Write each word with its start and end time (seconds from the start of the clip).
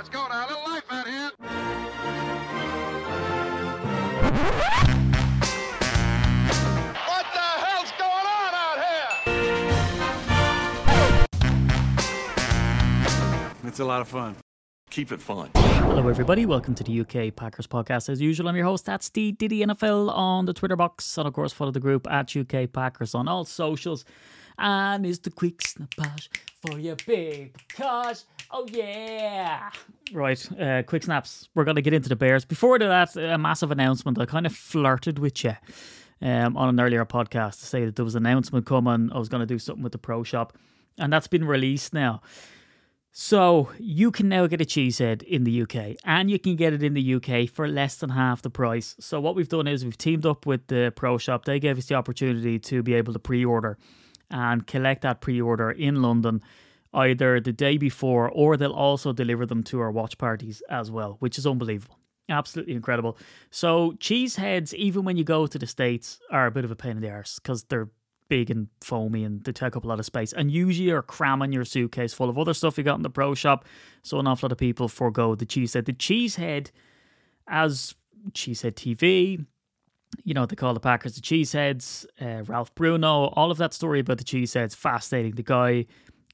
Let's 0.00 0.08
go 0.08 0.26
now. 0.28 0.46
A 0.46 0.48
little 0.48 0.64
life 0.64 0.84
out 0.90 1.06
here. 1.06 1.30
What 7.04 7.26
the 7.34 7.48
hell's 7.60 7.92
going 7.98 8.26
on 8.26 8.54
out 8.54 8.78
here? 8.78 9.12
It's 13.66 13.80
a 13.80 13.84
lot 13.84 14.00
of 14.00 14.08
fun. 14.08 14.36
Keep 14.88 15.12
it 15.12 15.20
fun. 15.20 15.50
Hello, 15.54 16.08
everybody. 16.08 16.46
Welcome 16.46 16.74
to 16.76 16.82
the 16.82 17.00
UK 17.00 17.36
Packers 17.36 17.66
podcast. 17.66 18.08
As 18.08 18.22
usual, 18.22 18.48
I'm 18.48 18.56
your 18.56 18.64
host, 18.64 18.86
that's 18.86 19.10
the 19.10 19.32
Diddy 19.32 19.66
NFL 19.66 20.10
on 20.16 20.46
the 20.46 20.54
Twitter 20.54 20.76
box. 20.76 21.18
And 21.18 21.28
of 21.28 21.34
course, 21.34 21.52
follow 21.52 21.72
the 21.72 21.78
group 21.78 22.10
at 22.10 22.34
UK 22.34 22.72
Packers 22.72 23.14
on 23.14 23.28
all 23.28 23.44
socials. 23.44 24.06
And 24.56 25.04
is 25.04 25.18
the 25.18 25.30
quick 25.30 25.58
snappage 25.58 26.30
for 26.60 26.78
your 26.78 26.96
big 27.06 27.56
cash. 27.68 28.22
Oh, 28.50 28.66
yeah. 28.70 29.70
Right, 30.12 30.60
uh, 30.60 30.82
quick 30.82 31.04
snaps. 31.04 31.48
We're 31.54 31.64
to 31.76 31.82
get 31.82 31.94
into 31.94 32.08
the 32.08 32.16
Bears. 32.16 32.44
Before 32.44 32.78
that, 32.78 33.16
a 33.16 33.38
massive 33.38 33.70
announcement. 33.70 34.18
I 34.18 34.26
kind 34.26 34.46
of 34.46 34.54
flirted 34.54 35.18
with 35.18 35.44
you 35.44 35.54
um, 36.20 36.56
on 36.56 36.68
an 36.68 36.80
earlier 36.80 37.04
podcast 37.04 37.60
to 37.60 37.66
say 37.66 37.84
that 37.84 37.96
there 37.96 38.04
was 38.04 38.14
an 38.14 38.26
announcement 38.26 38.66
coming. 38.66 39.10
I 39.12 39.18
was 39.18 39.28
to 39.40 39.46
do 39.46 39.58
something 39.58 39.82
with 39.82 39.92
the 39.92 39.98
Pro 39.98 40.22
Shop. 40.22 40.56
And 40.98 41.12
that's 41.12 41.28
been 41.28 41.44
released 41.44 41.94
now. 41.94 42.22
So 43.12 43.70
you 43.78 44.10
can 44.10 44.28
now 44.28 44.46
get 44.46 44.60
a 44.60 44.64
cheesehead 44.64 45.22
in 45.24 45.42
the 45.42 45.62
UK, 45.62 45.96
and 46.04 46.30
you 46.30 46.38
can 46.38 46.54
get 46.54 46.72
it 46.72 46.82
in 46.82 46.94
the 46.94 47.14
UK 47.14 47.50
for 47.50 47.66
less 47.66 47.96
than 47.96 48.10
half 48.10 48.40
the 48.40 48.50
price. 48.50 48.94
So 49.00 49.20
what 49.20 49.34
we've 49.34 49.48
done 49.48 49.66
is 49.66 49.84
we've 49.84 49.98
teamed 49.98 50.26
up 50.26 50.46
with 50.46 50.68
the 50.68 50.92
Pro 50.94 51.18
Shop. 51.18 51.44
They 51.44 51.58
gave 51.58 51.76
us 51.76 51.86
the 51.86 51.96
opportunity 51.96 52.60
to 52.60 52.84
be 52.84 52.94
able 52.94 53.12
to 53.12 53.18
pre-order 53.18 53.78
and 54.30 54.66
collect 54.66 55.02
that 55.02 55.20
pre-order 55.20 55.70
in 55.70 56.02
London 56.02 56.42
either 56.92 57.40
the 57.40 57.52
day 57.52 57.78
before 57.78 58.28
or 58.30 58.56
they'll 58.56 58.72
also 58.72 59.12
deliver 59.12 59.46
them 59.46 59.62
to 59.62 59.80
our 59.80 59.90
watch 59.90 60.18
parties 60.18 60.62
as 60.68 60.90
well, 60.90 61.16
which 61.20 61.38
is 61.38 61.46
unbelievable. 61.46 61.96
Absolutely 62.28 62.74
incredible. 62.74 63.16
So 63.50 63.92
cheeseheads, 63.92 64.72
even 64.74 65.04
when 65.04 65.16
you 65.16 65.24
go 65.24 65.46
to 65.46 65.58
the 65.58 65.66
States, 65.66 66.20
are 66.30 66.46
a 66.46 66.50
bit 66.50 66.64
of 66.64 66.70
a 66.70 66.76
pain 66.76 66.92
in 66.92 67.00
the 67.00 67.10
arse 67.10 67.38
because 67.38 67.64
they're 67.64 67.90
big 68.28 68.50
and 68.50 68.68
foamy 68.80 69.24
and 69.24 69.42
they 69.44 69.52
take 69.52 69.76
up 69.76 69.84
a 69.84 69.86
lot 69.86 69.98
of 69.98 70.06
space. 70.06 70.32
And 70.32 70.50
usually 70.50 70.88
you're 70.88 71.02
cramming 71.02 71.52
your 71.52 71.64
suitcase 71.64 72.12
full 72.12 72.30
of 72.30 72.38
other 72.38 72.54
stuff 72.54 72.78
you 72.78 72.84
got 72.84 72.96
in 72.96 73.02
the 73.02 73.10
pro 73.10 73.34
shop. 73.34 73.64
So 74.02 74.18
an 74.18 74.26
awful 74.26 74.46
lot 74.46 74.52
of 74.52 74.58
people 74.58 74.88
forego 74.88 75.34
the 75.34 75.46
cheesehead. 75.46 75.86
The 75.86 75.92
cheesehead, 75.92 76.70
as 77.48 77.94
cheesehead 78.32 78.74
TV, 78.74 79.44
you 80.24 80.34
know, 80.34 80.46
they 80.46 80.56
call 80.56 80.74
the 80.74 80.80
Packers 80.80 81.14
the 81.14 81.20
cheeseheads, 81.20 82.04
uh, 82.20 82.42
Ralph 82.44 82.74
Bruno, 82.74 83.26
all 83.28 83.50
of 83.50 83.58
that 83.58 83.72
story 83.72 84.00
about 84.00 84.18
the 84.18 84.24
cheeseheads, 84.24 84.74
fascinating. 84.74 85.32
The 85.32 85.42
guy 85.42 85.86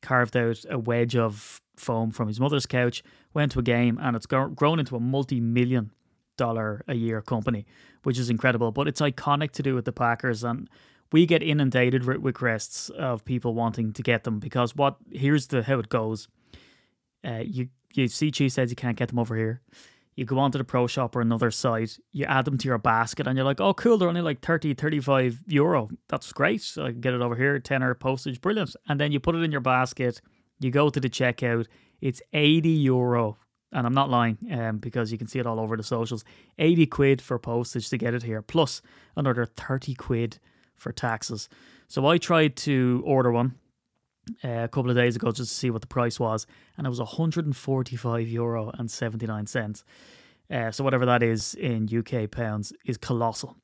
carved 0.03 0.37
out 0.37 0.65
a 0.71 0.79
wedge 0.79 1.17
of 1.17 1.61
foam 1.77 2.11
from 2.11 2.29
his 2.29 2.41
mother's 2.41 2.67
couch, 2.67 3.03
went 3.35 3.53
to 3.53 3.59
a 3.59 3.63
game, 3.63 3.99
and 4.01 4.17
it's 4.17 4.27
grown 4.27 4.79
into 4.79 4.97
a 4.97 5.01
multi 5.01 5.41
million 5.41 5.91
dollar 6.37 6.85
a 6.87 6.95
year 6.95 7.23
company, 7.23 7.67
which 8.03 8.19
is 8.19 8.31
incredible. 8.31 8.73
But 8.73 8.89
it's 8.89 9.01
iconic 9.01 9.53
to 9.53 9.63
do 9.63 9.75
with 9.75 9.85
the 9.85 9.93
Packers. 9.93 10.45
And 10.45 10.69
we 11.13 11.27
get 11.27 11.43
inundated 11.43 12.05
with 12.05 12.19
requests 12.23 12.91
of 12.91 13.25
people 13.25 13.55
wanting 13.55 13.93
to 13.95 14.03
get 14.03 14.25
them 14.25 14.39
because 14.39 14.75
what 14.75 14.97
here's 15.11 15.49
the 15.49 15.63
how 15.63 15.79
it 15.79 15.89
goes. 15.89 16.29
Uh, 17.25 17.43
you 17.45 17.69
you 17.95 18.09
see 18.09 18.31
cheeseheads, 18.31 18.71
you 18.71 18.77
can't 18.77 18.97
get 18.97 19.09
them 19.09 19.19
over 19.19 19.37
here. 19.37 19.61
You 20.17 20.25
go 20.25 20.39
onto 20.39 20.57
the 20.57 20.65
pro 20.65 20.87
shop 20.87 21.15
or 21.15 21.21
another 21.21 21.51
site, 21.51 21.99
you 22.11 22.25
add 22.25 22.47
them 22.47 22.57
to 22.59 22.69
your 22.69 22.79
basket, 22.79 23.27
and 23.27 23.37
you're 23.37 23.45
like, 23.45 23.61
oh, 23.61 23.75
cool, 23.75 23.99
they're 23.99 24.09
only 24.09 24.23
like 24.23 24.41
30, 24.41 24.75
35 24.75 25.43
euro. 25.47 25.91
That's 26.09 26.33
great. 26.33 26.63
So 26.63 26.87
I 26.87 26.91
can 26.93 27.01
get 27.01 27.13
it 27.13 27.21
over 27.21 27.37
here, 27.37 27.59
tenner 27.59 27.95
postage, 27.95 28.41
brilliant. 28.41 28.75
And 28.89 28.99
then 28.99 29.13
you 29.13 29.21
put 29.21 29.35
it 29.35 29.43
in 29.43 29.53
your 29.53 29.61
basket, 29.61 30.23
you 30.59 30.71
go 30.71 30.89
to 30.89 30.99
the 30.99 31.11
checkout, 31.11 31.67
it's 32.01 32.23
80 32.33 32.71
euro. 32.71 33.37
And 33.73 33.87
I'm 33.87 33.93
not 33.93 34.09
lying 34.09 34.39
um, 34.53 34.79
because 34.79 35.13
you 35.13 35.19
can 35.19 35.27
see 35.27 35.39
it 35.39 35.47
all 35.47 35.61
over 35.61 35.77
the 35.77 35.83
socials 35.83 36.25
80 36.59 36.87
quid 36.87 37.21
for 37.21 37.39
postage 37.39 37.91
to 37.91 37.99
get 37.99 38.15
it 38.15 38.23
here, 38.23 38.41
plus 38.41 38.81
another 39.17 39.45
30 39.45 39.95
quid 39.95 40.39
for 40.77 40.93
taxes. 40.93 41.51
So 41.89 42.07
I 42.07 42.17
tried 42.17 42.57
to 42.57 43.03
order 43.05 43.31
one 43.31 43.57
uh, 44.45 44.49
a 44.49 44.69
couple 44.69 44.91
of 44.91 44.97
days 44.97 45.17
ago 45.17 45.31
just 45.31 45.51
to 45.51 45.57
see 45.57 45.71
what 45.71 45.81
the 45.81 45.87
price 45.87 46.19
was, 46.19 46.47
and 46.77 46.87
it 46.87 46.91
was 46.91 46.99
145 46.99 48.29
euro 48.29 48.71
and 48.75 48.91
79 48.91 49.47
cents. 49.47 49.85
Uh, 50.51 50.71
so 50.71 50.85
whatever 50.85 51.07
that 51.07 51.23
is 51.23 51.55
in 51.55 51.89
UK 51.93 52.31
pounds 52.31 52.73
is 52.85 52.97
colossal. 52.97 53.57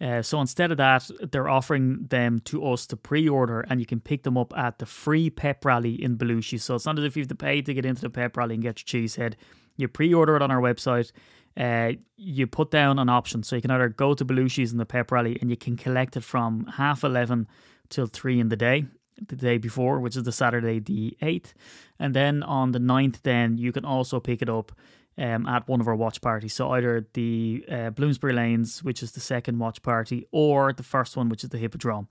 Uh, 0.00 0.22
so 0.22 0.40
instead 0.40 0.70
of 0.70 0.78
that, 0.78 1.10
they're 1.30 1.48
offering 1.48 2.06
them 2.08 2.40
to 2.40 2.66
us 2.66 2.86
to 2.86 2.96
pre-order, 2.96 3.60
and 3.68 3.80
you 3.80 3.86
can 3.86 4.00
pick 4.00 4.22
them 4.22 4.38
up 4.38 4.56
at 4.56 4.78
the 4.78 4.86
free 4.86 5.28
pep 5.28 5.62
rally 5.64 6.02
in 6.02 6.16
Belushi. 6.16 6.58
So 6.58 6.74
it's 6.74 6.86
not 6.86 6.98
as 6.98 7.04
if 7.04 7.16
you 7.16 7.22
have 7.22 7.28
to 7.28 7.34
pay 7.34 7.60
to 7.60 7.74
get 7.74 7.84
into 7.84 8.02
the 8.02 8.10
pep 8.10 8.36
rally 8.36 8.54
and 8.54 8.62
get 8.62 8.80
your 8.80 8.86
cheese 8.86 9.16
head. 9.16 9.36
You 9.76 9.88
pre-order 9.88 10.36
it 10.36 10.42
on 10.42 10.50
our 10.50 10.60
website, 10.60 11.12
uh, 11.56 11.92
you 12.16 12.46
put 12.46 12.70
down 12.70 12.98
an 12.98 13.08
option. 13.08 13.42
So 13.42 13.56
you 13.56 13.62
can 13.62 13.70
either 13.70 13.88
go 13.88 14.14
to 14.14 14.24
Belushi's 14.24 14.72
in 14.72 14.78
the 14.78 14.86
pep 14.86 15.10
rally 15.12 15.36
and 15.40 15.50
you 15.50 15.56
can 15.56 15.76
collect 15.76 16.16
it 16.16 16.24
from 16.24 16.66
half 16.76 17.04
11 17.04 17.46
till 17.90 18.06
3 18.06 18.40
in 18.40 18.48
the 18.48 18.56
day, 18.56 18.86
the 19.26 19.36
day 19.36 19.58
before, 19.58 20.00
which 20.00 20.16
is 20.16 20.24
the 20.24 20.32
Saturday 20.32 20.78
the 20.78 21.16
8th. 21.22 21.52
And 21.98 22.14
then 22.14 22.42
on 22.42 22.72
the 22.72 22.78
9th, 22.78 23.22
then 23.22 23.58
you 23.58 23.72
can 23.72 23.84
also 23.84 24.20
pick 24.20 24.42
it 24.42 24.48
up 24.48 24.72
um, 25.18 25.46
at 25.46 25.68
one 25.68 25.80
of 25.80 25.88
our 25.88 25.96
watch 25.96 26.20
parties. 26.20 26.54
So 26.54 26.70
either 26.70 27.06
the 27.12 27.64
uh, 27.70 27.90
Bloomsbury 27.90 28.32
Lanes, 28.32 28.82
which 28.82 29.02
is 29.02 29.12
the 29.12 29.20
second 29.20 29.58
watch 29.58 29.82
party, 29.82 30.26
or 30.32 30.72
the 30.72 30.82
first 30.82 31.16
one, 31.16 31.28
which 31.28 31.44
is 31.44 31.50
the 31.50 31.58
Hippodrome. 31.58 32.08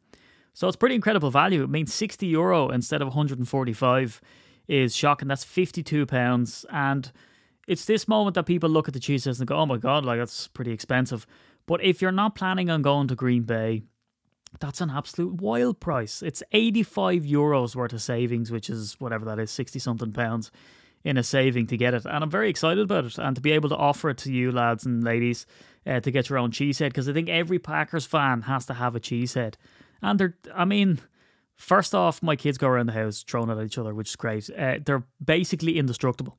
So 0.53 0.68
it's 0.68 0.78
pretty 0.78 0.96
incredible 0.96 1.31
value. 1.31 1.64
It 1.64 1.70
means 1.70 1.94
60 1.94 2.28
euro 2.28 2.70
instead 2.70 3.02
of 3.02 3.08
145 3.08 4.22
is 4.68 4.96
shocking. 4.96 5.28
That's 5.28 5.44
52 5.44 6.06
pounds. 6.06 6.66
And 6.72 7.12
it's 7.68 7.86
this 7.86 8.08
moment 8.08 8.36
that 8.36 8.46
people 8.46 8.70
look 8.70 8.88
at 8.88 8.94
the 8.94 9.00
cheeses 9.00 9.40
and 9.40 9.47
go, 9.47 9.56
oh 9.56 9.66
my 9.66 9.78
God, 9.78 10.06
like 10.06 10.20
that's 10.20 10.47
pretty 10.47 10.72
expensive. 10.72 11.26
But 11.66 11.84
if 11.84 12.02
you're 12.02 12.12
not 12.12 12.36
planning 12.36 12.70
on 12.70 12.81
going 12.81 13.08
to 13.08 13.16
Green 13.16 13.44
Bay, 13.44 13.84
that's 14.60 14.82
an 14.82 14.90
absolute 14.90 15.42
wild 15.42 15.80
price. 15.80 16.22
It's 16.22 16.42
85 16.52 17.24
euros 17.24 17.76
worth 17.76 17.94
of 17.94 18.02
savings, 18.02 18.52
which 18.52 18.70
is 18.70 18.96
whatever 19.00 19.26
that 19.26 19.40
is, 19.40 19.52
60 19.52 19.80
something 19.80 20.12
pounds 20.12 20.52
in 21.04 21.18
a 21.18 21.24
saving 21.24 21.68
to 21.68 21.78
get 21.78 21.94
it. 21.94 22.06
And 22.06 22.24
I'm 22.24 22.30
very 22.30 22.50
excited 22.50 22.84
about 22.84 23.06
it 23.06 23.18
and 23.18 23.36
to 23.36 23.42
be 23.42 23.52
able 23.52 23.70
to 23.70 23.76
offer 23.76 24.09
it 24.09 24.18
to 24.20 24.34
you, 24.34 24.52
lads 24.52 24.86
and 24.86 25.04
ladies, 25.04 25.46
uh, 25.86 26.00
to 26.00 26.12
get 26.12 26.30
your 26.30 26.40
own 26.40 26.52
cheese 26.52 26.80
cheesehead 26.80 26.90
because 26.90 27.08
I 27.08 27.14
think 27.14 27.30
every 27.30 27.59
Packers 27.59 28.06
fan 28.06 28.42
has 28.44 28.66
to 28.66 28.74
have 28.74 28.96
a 28.96 29.00
cheese 29.00 29.34
cheesehead. 29.34 29.56
And 30.02 30.20
they're, 30.20 30.38
I 30.54 30.66
mean, 30.66 31.00
first 31.56 31.94
off, 31.94 32.24
my 32.24 32.36
kids 32.36 32.58
go 32.58 32.68
around 32.68 32.88
the 32.88 32.94
house 32.94 33.24
throwing 33.24 33.50
at 33.50 33.64
each 33.64 33.78
other, 33.78 33.94
which 33.94 34.09
is 34.09 34.16
great. 34.16 34.50
Uh, 34.58 34.80
they're 34.84 35.04
basically 35.24 35.78
indestructible. 35.78 36.38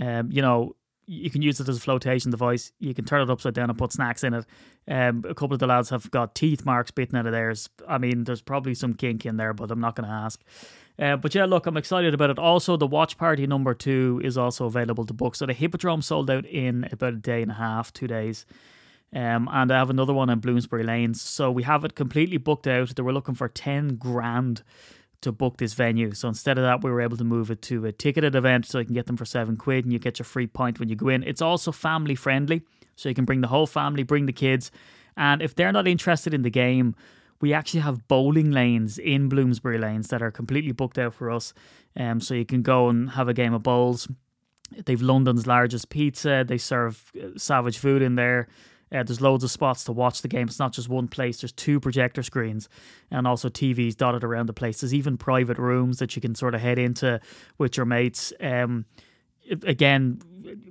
Um, 0.00 0.30
you 0.32 0.42
know, 0.42 0.74
you 1.06 1.30
can 1.30 1.42
use 1.42 1.60
it 1.60 1.68
as 1.68 1.76
a 1.76 1.80
flotation 1.80 2.30
device. 2.30 2.72
You 2.78 2.94
can 2.94 3.04
turn 3.04 3.22
it 3.22 3.30
upside 3.30 3.54
down 3.54 3.70
and 3.70 3.78
put 3.78 3.92
snacks 3.92 4.24
in 4.24 4.34
it. 4.34 4.46
Um, 4.88 5.24
a 5.28 5.34
couple 5.34 5.54
of 5.54 5.60
the 5.60 5.66
lads 5.66 5.90
have 5.90 6.10
got 6.10 6.34
teeth 6.34 6.64
marks 6.64 6.90
bitten 6.90 7.16
out 7.16 7.26
of 7.26 7.32
theirs. 7.32 7.68
I 7.88 7.98
mean, 7.98 8.24
there's 8.24 8.42
probably 8.42 8.74
some 8.74 8.94
kink 8.94 9.24
in 9.26 9.36
there, 9.36 9.52
but 9.52 9.70
I'm 9.70 9.80
not 9.80 9.96
going 9.96 10.08
to 10.08 10.14
ask. 10.14 10.42
Uh, 10.98 11.16
but 11.16 11.34
yeah, 11.34 11.44
look, 11.44 11.66
I'm 11.66 11.76
excited 11.76 12.14
about 12.14 12.30
it. 12.30 12.38
Also, 12.38 12.76
the 12.76 12.86
watch 12.86 13.18
party 13.18 13.46
number 13.46 13.74
two 13.74 14.20
is 14.22 14.38
also 14.38 14.66
available 14.66 15.04
to 15.06 15.14
book. 15.14 15.34
So 15.34 15.46
the 15.46 15.52
Hippodrome 15.52 16.02
sold 16.02 16.30
out 16.30 16.46
in 16.46 16.88
about 16.92 17.14
a 17.14 17.16
day 17.16 17.42
and 17.42 17.50
a 17.50 17.54
half, 17.54 17.92
two 17.92 18.06
days. 18.06 18.46
Um, 19.12 19.48
and 19.52 19.70
I 19.70 19.78
have 19.78 19.90
another 19.90 20.12
one 20.12 20.30
in 20.30 20.40
Bloomsbury 20.40 20.82
Lanes. 20.82 21.20
So 21.20 21.50
we 21.50 21.62
have 21.64 21.84
it 21.84 21.94
completely 21.94 22.36
booked 22.36 22.66
out. 22.66 22.94
They 22.94 23.02
were 23.02 23.12
looking 23.12 23.34
for 23.34 23.48
10 23.48 23.96
grand 23.96 24.62
to 25.24 25.32
book 25.32 25.58
this 25.58 25.74
venue. 25.74 26.12
So 26.12 26.28
instead 26.28 26.56
of 26.56 26.64
that, 26.64 26.82
we 26.82 26.90
were 26.90 27.00
able 27.00 27.16
to 27.16 27.24
move 27.24 27.50
it 27.50 27.60
to 27.62 27.84
a 27.84 27.92
ticketed 27.92 28.34
event 28.34 28.66
so 28.66 28.78
you 28.78 28.84
can 28.84 28.94
get 28.94 29.06
them 29.06 29.16
for 29.16 29.24
seven 29.24 29.56
quid 29.56 29.84
and 29.84 29.92
you 29.92 29.98
get 29.98 30.18
your 30.18 30.24
free 30.24 30.46
pint 30.46 30.78
when 30.78 30.88
you 30.88 30.96
go 30.96 31.08
in. 31.08 31.22
It's 31.22 31.42
also 31.42 31.72
family 31.72 32.14
friendly, 32.14 32.62
so 32.96 33.08
you 33.08 33.14
can 33.14 33.24
bring 33.24 33.40
the 33.40 33.48
whole 33.48 33.66
family, 33.66 34.02
bring 34.02 34.26
the 34.26 34.32
kids. 34.32 34.70
And 35.16 35.42
if 35.42 35.54
they're 35.54 35.72
not 35.72 35.86
interested 35.86 36.32
in 36.32 36.42
the 36.42 36.50
game, 36.50 36.94
we 37.40 37.52
actually 37.52 37.80
have 37.80 38.08
bowling 38.08 38.52
lanes 38.52 38.98
in 38.98 39.28
Bloomsbury 39.28 39.78
Lanes 39.78 40.08
that 40.08 40.22
are 40.22 40.30
completely 40.30 40.72
booked 40.72 40.98
out 40.98 41.14
for 41.14 41.30
us. 41.30 41.52
Um, 41.96 42.20
so 42.20 42.34
you 42.34 42.44
can 42.44 42.62
go 42.62 42.88
and 42.88 43.10
have 43.10 43.28
a 43.28 43.34
game 43.34 43.52
of 43.52 43.62
bowls. 43.62 44.08
They've 44.86 45.02
London's 45.02 45.46
largest 45.46 45.88
pizza. 45.90 46.44
They 46.46 46.58
serve 46.58 47.12
uh, 47.22 47.36
savage 47.36 47.78
food 47.78 48.02
in 48.02 48.14
there. 48.14 48.48
Uh, 48.94 49.02
there's 49.02 49.20
loads 49.20 49.42
of 49.42 49.50
spots 49.50 49.84
to 49.84 49.92
watch 49.92 50.22
the 50.22 50.28
game. 50.28 50.46
It's 50.46 50.58
not 50.58 50.72
just 50.72 50.88
one 50.88 51.08
place. 51.08 51.40
There's 51.40 51.52
two 51.52 51.80
projector 51.80 52.22
screens 52.22 52.68
and 53.10 53.26
also 53.26 53.48
TVs 53.48 53.96
dotted 53.96 54.22
around 54.22 54.46
the 54.46 54.52
place. 54.52 54.80
There's 54.80 54.94
even 54.94 55.18
private 55.18 55.58
rooms 55.58 55.98
that 55.98 56.14
you 56.14 56.22
can 56.22 56.34
sort 56.34 56.54
of 56.54 56.60
head 56.60 56.78
into 56.78 57.20
with 57.58 57.76
your 57.76 57.86
mates. 57.86 58.32
Um, 58.40 58.84
again, 59.66 60.20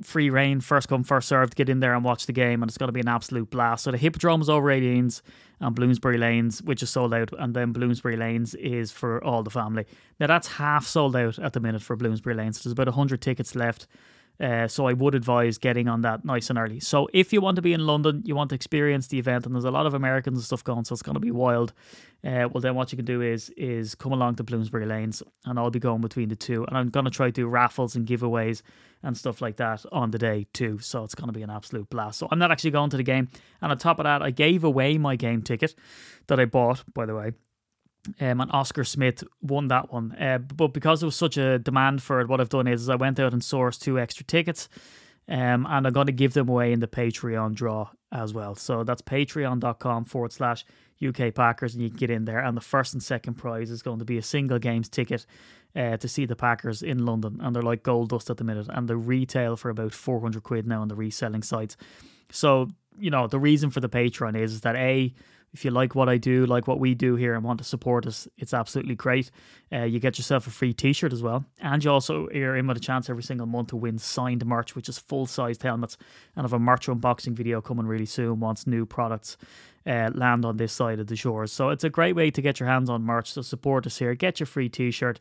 free 0.03 0.29
reign, 0.29 0.61
first 0.61 0.87
come, 0.87 1.03
first 1.03 1.27
served. 1.27 1.55
Get 1.55 1.69
in 1.69 1.79
there 1.79 1.93
and 1.93 2.03
watch 2.03 2.25
the 2.25 2.33
game, 2.33 2.61
and 2.61 2.69
it's 2.69 2.77
going 2.77 2.87
to 2.87 2.93
be 2.93 2.99
an 2.99 3.07
absolute 3.07 3.49
blast. 3.49 3.83
So 3.83 3.91
the 3.91 3.97
Hippodrome 3.97 4.41
is 4.41 4.49
over 4.49 4.67
18s 4.67 5.21
and 5.59 5.75
Bloomsbury 5.75 6.17
Lanes, 6.17 6.61
which 6.61 6.83
is 6.83 6.89
sold 6.89 7.13
out, 7.13 7.31
and 7.37 7.53
then 7.53 7.71
Bloomsbury 7.71 8.17
Lanes 8.17 8.53
is 8.55 8.91
for 8.91 9.23
all 9.23 9.43
the 9.43 9.49
family. 9.49 9.85
Now 10.19 10.27
that's 10.27 10.47
half 10.47 10.85
sold 10.85 11.15
out 11.15 11.39
at 11.39 11.53
the 11.53 11.59
minute 11.59 11.81
for 11.81 11.95
Bloomsbury 11.95 12.35
Lanes. 12.35 12.63
There's 12.63 12.73
about 12.73 12.87
100 12.87 13.21
tickets 13.21 13.55
left. 13.55 13.87
Uh, 14.39 14.67
so 14.67 14.87
I 14.87 14.93
would 14.93 15.13
advise 15.13 15.57
getting 15.57 15.87
on 15.87 16.01
that 16.01 16.25
nice 16.25 16.49
and 16.49 16.57
early. 16.57 16.79
So 16.79 17.07
if 17.13 17.31
you 17.31 17.39
want 17.39 17.55
to 17.57 17.61
be 17.61 17.71
in 17.71 17.85
London, 17.85 18.23
you 18.25 18.35
want 18.35 18.49
to 18.49 18.55
experience 18.55 19.07
the 19.07 19.19
event, 19.19 19.45
and 19.45 19.53
there's 19.53 19.63
a 19.63 19.71
lot 19.71 19.85
of 19.85 19.93
Americans 19.93 20.37
and 20.37 20.43
stuff 20.43 20.63
going, 20.63 20.85
so 20.85 20.93
it's 20.93 21.03
going 21.03 21.13
to 21.13 21.19
be 21.19 21.31
wild. 21.31 21.71
Uh, 22.25 22.47
well, 22.51 22.61
then 22.61 22.73
what 22.73 22.91
you 22.91 22.95
can 22.95 23.05
do 23.05 23.21
is 23.21 23.49
is 23.51 23.95
come 23.95 24.11
along 24.11 24.35
to 24.35 24.43
Bloomsbury 24.43 24.85
Lanes, 24.85 25.21
and 25.45 25.59
I'll 25.59 25.69
be 25.69 25.79
going 25.79 26.01
between 26.01 26.29
the 26.29 26.35
two, 26.35 26.65
and 26.65 26.77
I'm 26.77 26.89
going 26.89 27.05
to 27.05 27.11
try 27.11 27.27
to 27.27 27.31
do 27.31 27.47
raffles 27.47 27.95
and 27.95 28.07
giveaways 28.07 28.63
and 29.03 29.15
stuff 29.17 29.41
like 29.41 29.57
that 29.57 29.85
on 29.91 30.11
the 30.11 30.17
day 30.17 30.47
too. 30.53 30.79
So 30.79 31.03
it's 31.03 31.15
going 31.15 31.27
to 31.27 31.33
be 31.33 31.43
an 31.43 31.49
absolute 31.49 31.89
blast. 31.89 32.19
So 32.19 32.27
I'm 32.31 32.39
not 32.39 32.51
actually 32.51 32.71
going 32.71 32.89
to 32.89 32.97
the 32.97 33.03
game, 33.03 33.27
and 33.61 33.71
on 33.71 33.77
top 33.77 33.99
of 33.99 34.05
that, 34.05 34.21
I 34.21 34.31
gave 34.31 34.63
away 34.63 34.97
my 34.97 35.15
game 35.15 35.43
ticket 35.43 35.75
that 36.27 36.39
I 36.39 36.45
bought, 36.45 36.83
by 36.93 37.05
the 37.05 37.15
way. 37.15 37.33
Um, 38.19 38.41
and 38.41 38.51
Oscar 38.51 38.83
Smith 38.83 39.23
won 39.41 39.69
that 39.69 39.91
one. 39.91 40.11
Uh, 40.13 40.37
but 40.37 40.73
because 40.73 40.99
there 40.99 41.07
was 41.07 41.15
such 41.15 41.37
a 41.37 41.57
demand 41.57 42.01
for 42.03 42.19
it, 42.19 42.27
what 42.27 42.41
I've 42.41 42.49
done 42.49 42.67
is, 42.67 42.89
I 42.89 42.95
went 42.95 43.19
out 43.19 43.33
and 43.33 43.41
sourced 43.41 43.79
two 43.79 43.99
extra 43.99 44.25
tickets. 44.25 44.67
Um, 45.27 45.65
and 45.69 45.87
I'm 45.87 45.93
going 45.93 46.07
to 46.07 46.13
give 46.13 46.33
them 46.33 46.49
away 46.49 46.73
in 46.73 46.81
the 46.81 46.87
Patreon 46.87 47.55
draw 47.55 47.89
as 48.11 48.33
well. 48.33 48.55
So 48.55 48.83
that's 48.83 49.01
patreon.com 49.01 50.05
forward 50.05 50.33
slash 50.33 50.65
UK 51.05 51.33
Packers, 51.33 51.73
and 51.73 51.83
you 51.83 51.89
can 51.89 51.97
get 51.97 52.09
in 52.09 52.25
there. 52.25 52.39
And 52.39 52.57
the 52.57 52.61
first 52.61 52.93
and 52.93 53.01
second 53.01 53.35
prize 53.35 53.69
is 53.69 53.81
going 53.81 53.99
to 53.99 54.05
be 54.05 54.17
a 54.17 54.21
single 54.21 54.59
games 54.59 54.89
ticket 54.89 55.25
uh, 55.75 55.97
to 55.97 56.07
see 56.07 56.25
the 56.25 56.35
Packers 56.35 56.83
in 56.83 57.05
London. 57.05 57.39
And 57.41 57.55
they're 57.55 57.63
like 57.63 57.83
gold 57.83 58.09
dust 58.09 58.29
at 58.29 58.37
the 58.37 58.43
minute. 58.43 58.67
And 58.69 58.87
they 58.87 58.95
retail 58.95 59.55
for 59.55 59.69
about 59.69 59.93
400 59.93 60.43
quid 60.43 60.67
now 60.67 60.81
on 60.81 60.89
the 60.89 60.95
reselling 60.95 61.43
sites. 61.43 61.77
So, 62.29 62.69
you 62.97 63.09
know, 63.09 63.27
the 63.27 63.39
reason 63.39 63.69
for 63.69 63.79
the 63.79 63.89
Patreon 63.89 64.37
is, 64.37 64.53
is 64.53 64.61
that 64.61 64.75
A, 64.75 65.13
if 65.53 65.63
you 65.63 65.71
like 65.71 65.93
what 65.93 66.09
I 66.09 66.17
do, 66.17 66.45
like 66.45 66.67
what 66.67 66.79
we 66.79 66.95
do 66.95 67.15
here, 67.15 67.35
and 67.35 67.43
want 67.43 67.59
to 67.59 67.63
support 67.63 68.07
us, 68.07 68.27
it's 68.37 68.53
absolutely 68.53 68.95
great. 68.95 69.29
Uh, 69.71 69.83
you 69.83 69.99
get 69.99 70.17
yourself 70.17 70.47
a 70.47 70.49
free 70.49 70.73
T-shirt 70.73 71.13
as 71.13 71.21
well, 71.21 71.45
and 71.59 71.83
you 71.83 71.91
also 71.91 72.27
are 72.29 72.57
in 72.57 72.65
with 72.65 72.77
a 72.77 72.79
chance 72.79 73.09
every 73.09 73.21
single 73.23 73.45
month 73.45 73.69
to 73.69 73.75
win 73.75 73.99
signed 73.99 74.45
merch, 74.45 74.75
which 74.75 74.89
is 74.89 74.97
full-sized 74.97 75.61
helmets. 75.61 75.95
And 76.35 76.43
I 76.43 76.45
have 76.45 76.53
a 76.53 76.59
merch 76.59 76.87
unboxing 76.87 77.33
video 77.33 77.61
coming 77.61 77.85
really 77.85 78.07
soon 78.07 78.39
once 78.39 78.65
new 78.65 78.85
products 78.85 79.37
uh, 79.85 80.09
land 80.13 80.43
on 80.43 80.57
this 80.57 80.73
side 80.73 80.99
of 80.99 81.07
the 81.07 81.15
shores. 81.15 81.51
So 81.51 81.69
it's 81.69 81.83
a 81.83 81.89
great 81.89 82.15
way 82.15 82.31
to 82.31 82.41
get 82.41 82.59
your 82.59 82.69
hands 82.69 82.89
on 82.89 83.03
merch 83.03 83.33
to 83.35 83.43
support 83.43 83.85
us 83.85 83.99
here. 83.99 84.15
Get 84.15 84.39
your 84.39 84.47
free 84.47 84.69
T-shirt, 84.69 85.19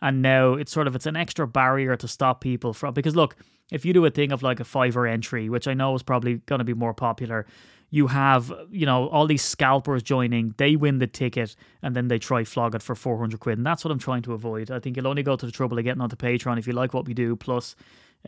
and 0.00 0.22
now 0.22 0.54
it's 0.54 0.72
sort 0.72 0.86
of 0.86 0.96
it's 0.96 1.06
an 1.06 1.16
extra 1.16 1.46
barrier 1.46 1.94
to 1.96 2.08
stop 2.08 2.40
people 2.40 2.72
from 2.72 2.94
because 2.94 3.14
look, 3.14 3.36
if 3.70 3.84
you 3.84 3.92
do 3.92 4.04
a 4.06 4.10
thing 4.10 4.32
of 4.32 4.42
like 4.42 4.60
a 4.60 4.64
fiver 4.64 5.06
entry, 5.06 5.50
which 5.50 5.68
I 5.68 5.74
know 5.74 5.94
is 5.94 6.02
probably 6.02 6.36
going 6.46 6.60
to 6.60 6.64
be 6.64 6.74
more 6.74 6.94
popular 6.94 7.46
you 7.94 8.08
have, 8.08 8.52
you 8.72 8.84
know, 8.84 9.06
all 9.10 9.24
these 9.24 9.44
scalpers 9.44 10.02
joining, 10.02 10.52
they 10.56 10.74
win 10.74 10.98
the 10.98 11.06
ticket 11.06 11.54
and 11.80 11.94
then 11.94 12.08
they 12.08 12.18
try 12.18 12.42
flog 12.42 12.74
it 12.74 12.82
for 12.82 12.96
400 12.96 13.38
quid. 13.38 13.56
And 13.56 13.64
that's 13.64 13.84
what 13.84 13.92
I'm 13.92 14.00
trying 14.00 14.22
to 14.22 14.32
avoid. 14.32 14.68
I 14.68 14.80
think 14.80 14.96
you'll 14.96 15.06
only 15.06 15.22
go 15.22 15.36
to 15.36 15.46
the 15.46 15.52
trouble 15.52 15.78
of 15.78 15.84
getting 15.84 16.00
onto 16.00 16.16
Patreon 16.16 16.58
if 16.58 16.66
you 16.66 16.72
like 16.72 16.92
what 16.92 17.06
we 17.06 17.14
do. 17.14 17.36
Plus, 17.36 17.76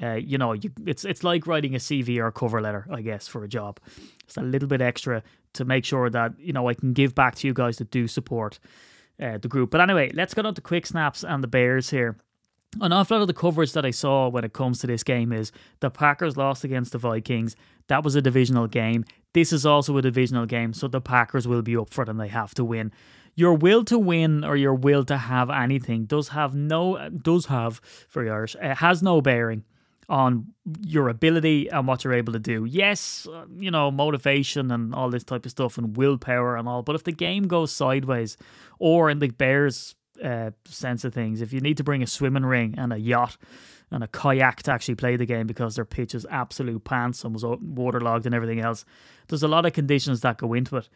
uh, 0.01 0.13
you 0.13 0.39
know, 0.39 0.53
you, 0.53 0.71
it's 0.87 1.05
it's 1.05 1.25
like 1.25 1.49
writing 1.49 1.75
a 1.75 1.79
CV 1.79 2.19
or 2.19 2.29
a 2.29 2.33
cover 2.33 2.61
letter, 2.61 2.87
I 2.93 3.01
guess, 3.01 3.27
for 3.27 3.43
a 3.43 3.49
job. 3.49 3.81
It's 4.25 4.37
a 4.37 4.41
little 4.41 4.69
bit 4.69 4.81
extra 4.81 5.25
to 5.55 5.65
make 5.65 5.85
sure 5.85 6.11
that, 6.11 6.39
you 6.39 6.53
know, 6.53 6.69
I 6.69 6.75
can 6.75 6.93
give 6.93 7.17
back 7.17 7.35
to 7.35 7.49
you 7.49 7.53
guys 7.53 7.79
that 7.79 7.91
do 7.91 8.07
support 8.07 8.61
uh, 9.21 9.39
the 9.39 9.49
group. 9.49 9.73
But 9.73 9.81
anyway, 9.81 10.12
let's 10.15 10.33
get 10.33 10.47
on 10.47 10.55
to 10.55 10.61
quick 10.61 10.87
snaps 10.87 11.25
and 11.25 11.43
the 11.43 11.49
Bears 11.49 11.91
here 11.91 12.17
an 12.81 12.93
awful 12.93 13.17
lot 13.17 13.23
of 13.23 13.26
the 13.26 13.34
coverage 13.34 13.73
that 13.73 13.84
I 13.84 13.90
saw 13.90 14.28
when 14.28 14.44
it 14.44 14.52
comes 14.52 14.78
to 14.81 14.87
this 14.87 15.02
game 15.02 15.32
is 15.32 15.52
the 15.81 15.90
Packers 15.90 16.37
lost 16.37 16.64
against 16.64 16.93
the 16.93 16.99
Vikings. 16.99 17.56
That 17.88 18.05
was 18.05 18.14
a 18.14 18.23
divisional 18.23 18.67
game. 18.67 19.05
This 19.32 19.52
is 19.52 19.67
also 19.67 19.96
a 19.96 20.02
divisional 20.02 20.46
game, 20.46 20.73
so 20.73 20.88
the 20.88 21.00
Packers 21.00 21.46
will 21.46 21.62
be 21.62 21.76
up 21.76 21.90
for 21.90 22.02
it 22.02 22.08
and 22.08 22.20
they 22.20 22.28
have 22.28 22.55
to 22.55 22.64
win. 22.64 22.93
Your 23.34 23.55
will 23.55 23.84
to 23.84 23.99
win 23.99 24.44
or 24.44 24.56
your 24.56 24.75
will 24.75 25.05
to 25.05 25.17
have 25.19 25.50
anything 25.50 26.06
does 26.06 26.28
have 26.28 26.55
no 26.55 27.08
does 27.11 27.46
have 27.46 27.82
very 28.08 28.31
Irish 28.31 28.56
it 28.62 28.78
has 28.78 29.02
no 29.02 29.20
bearing 29.20 29.64
on 30.08 30.55
your 30.87 31.08
ability 31.08 31.69
and 31.69 31.87
what 31.87 32.05
you're 32.05 32.14
able 32.14 32.32
to 32.32 32.38
do. 32.38 32.64
Yes, 32.64 33.26
uh, 33.31 33.44
you 33.58 33.70
know, 33.70 33.90
motivation 33.90 34.70
and 34.70 34.94
all 34.94 35.11
this 35.11 35.25
type 35.25 35.44
of 35.44 35.50
stuff 35.50 35.78
and 35.78 35.96
willpower 35.96 36.56
and 36.56 36.69
all, 36.69 36.82
but 36.82 36.94
if 36.94 37.05
the 37.05 37.12
game 37.12 37.46
goes 37.46 37.73
sideways 37.73 38.37
or 38.78 39.11
in 39.11 39.19
the 39.19 39.28
Bears 39.28 39.96
uh, 40.23 40.51
sense 40.65 41.05
of 41.05 41.15
things. 41.15 41.41
If 41.41 41.53
you 41.53 41.61
need 41.61 41.77
to 41.77 41.85
bring 41.85 42.03
a 42.03 42.07
swimming 42.07 42.45
ring 42.45 42.75
and 42.77 42.93
a 42.93 42.99
yacht 42.99 43.37
and 43.91 44.03
a 44.03 44.09
kayak 44.09 44.63
to 44.65 44.73
actually 44.73 44.97
play 44.97 45.17
the 45.17 45.27
game 45.27 45.47
because 45.47 45.77
their 45.77 45.85
pitch 45.85 46.15
is 46.15 46.27
absolute 46.31 46.85
pants 46.85 47.25
and 47.25 47.35
was 47.35 47.45
waterlogged 47.45 48.27
and 48.27 48.35
everything 48.35 48.61
else, 48.61 48.85
there's 49.29 49.43
a 49.43 49.49
lot 49.49 49.67
of 49.67 49.73
conditions 49.73 50.21
that 50.23 50.39
go 50.39 50.53
into 50.55 50.77
it. 50.77 50.89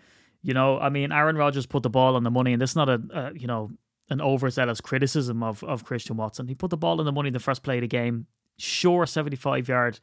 You 0.42 0.54
know, 0.54 0.78
I 0.78 0.88
mean, 0.88 1.12
Aaron 1.12 1.36
Rodgers 1.36 1.66
put 1.66 1.82
the 1.82 1.90
ball 1.90 2.16
on 2.16 2.24
the 2.24 2.30
money, 2.30 2.52
and 2.52 2.62
this 2.62 2.70
is 2.70 2.76
not 2.76 2.88
a, 2.88 3.00
a 3.12 3.32
you 3.34 3.46
know 3.46 3.70
an 4.08 4.20
overzealous 4.20 4.80
criticism 4.80 5.42
of 5.42 5.62
of 5.64 5.84
Christian 5.84 6.16
Watson. 6.16 6.48
He 6.48 6.54
put 6.54 6.70
the 6.70 6.76
ball 6.76 6.98
on 6.98 7.04
the 7.04 7.12
money 7.12 7.30
the 7.30 7.38
first 7.38 7.62
play 7.62 7.76
of 7.76 7.82
the 7.82 7.88
game. 7.88 8.26
Sure, 8.58 9.06
75 9.06 9.68
yard 9.68 10.00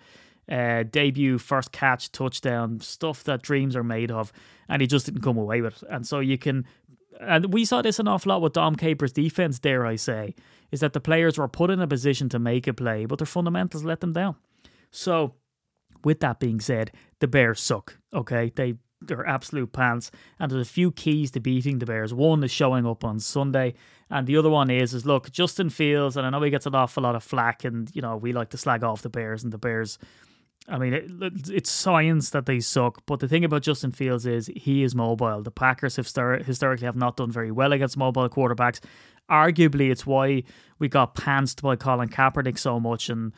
uh, 0.50 0.84
debut, 0.84 1.38
first 1.38 1.72
catch, 1.72 2.12
touchdown, 2.12 2.80
stuff 2.80 3.24
that 3.26 3.42
dreams 3.42 3.76
are 3.76 3.84
made 3.84 4.12
of, 4.12 4.32
and 4.70 4.82
he 4.82 4.88
just 4.88 5.06
didn't 5.06 5.22
come 5.22 5.38
away 5.38 5.62
with 5.62 5.84
it. 5.84 5.90
And 5.90 6.08
so 6.08 6.20
you 6.20 6.38
can 6.38 6.66
and 7.20 7.54
we 7.54 7.66
saw 7.66 7.82
this 7.82 8.00
an 8.00 8.08
awful 8.08 8.32
lot 8.32 8.42
with 8.42 8.54
Dom 8.54 8.76
Capers' 8.76 9.12
defense, 9.12 9.60
dare 9.60 9.86
I 9.86 9.96
say, 9.96 10.36
is 10.72 10.80
that 10.82 10.94
the 10.94 11.00
players 11.00 11.38
were 11.38 11.48
put 11.48 11.70
in 11.70 11.82
a 11.82 11.88
position 11.88 12.30
to 12.30 12.40
make 12.40 12.68
a 12.68 12.74
play, 12.74 13.06
but 13.06 13.20
their 13.20 13.26
fundamentals 13.26 13.84
let 13.84 14.02
them 14.02 14.14
down. 14.14 14.36
So, 14.92 15.36
with 16.04 16.20
that 16.20 16.40
being 16.40 16.60
said, 16.60 16.92
the 17.20 17.28
Bears 17.28 17.60
suck. 17.60 17.98
Okay, 18.14 18.52
they 18.56 18.76
they're 19.02 19.28
absolute 19.28 19.74
pants, 19.74 20.10
and 20.40 20.52
there's 20.52 20.68
a 20.68 20.72
few 20.72 20.92
keys 20.92 21.30
to 21.32 21.40
beating 21.40 21.80
the 21.80 21.86
Bears. 21.86 22.14
One 22.14 22.44
is 22.44 22.52
showing 22.52 22.86
up 22.86 23.04
on 23.04 23.20
Sunday, 23.20 23.76
and 24.10 24.26
the 24.26 24.38
other 24.38 24.50
one 24.50 24.70
is 24.70 24.94
is 24.94 25.06
look, 25.06 25.32
Justin 25.32 25.70
Fields, 25.70 26.18
and 26.18 26.26
I 26.26 26.30
know 26.30 26.42
he 26.42 26.50
gets 26.50 26.66
an 26.66 26.76
awful 26.76 27.04
lot 27.04 27.16
of 27.16 27.24
flack, 27.24 27.64
and 27.64 27.94
you 27.94 28.02
know 28.02 28.18
we 28.18 28.34
like 28.34 28.50
to 28.50 28.58
slag 28.58 28.84
off 28.84 29.02
the 29.02 29.10
Bears, 29.10 29.44
and 29.44 29.54
the 29.54 29.58
Bears 29.58 30.00
I 30.70 30.78
mean, 30.78 30.94
it, 30.94 31.50
it's 31.50 31.72
science 31.72 32.32
that 32.32 32.46
they 32.46 32.60
suck. 32.60 33.06
But 33.06 33.20
the 33.20 33.28
thing 33.28 33.46
about 33.46 33.62
Justin 33.62 33.92
Fields 33.92 34.26
is 34.26 34.50
he 34.56 34.84
is 34.84 34.94
mobile. 34.96 35.42
The 35.42 35.52
Packers 35.52 35.96
have 35.96 36.08
star- 36.08 36.40
historically 36.40 36.86
have 36.86 36.96
not 36.96 37.16
done 37.16 37.32
very 37.32 37.52
well 37.52 37.72
against 37.72 37.96
mobile 37.98 38.28
quarterbacks. 38.30 38.82
Arguably, 39.32 39.92
it's 39.92 40.06
why 40.06 40.44
we 40.80 40.90
got 40.90 41.16
pantsed 41.16 41.62
by 41.62 41.76
Colin 41.76 42.10
Kaepernick 42.10 42.58
so 42.58 42.80
much, 42.80 43.10
and 43.10 43.34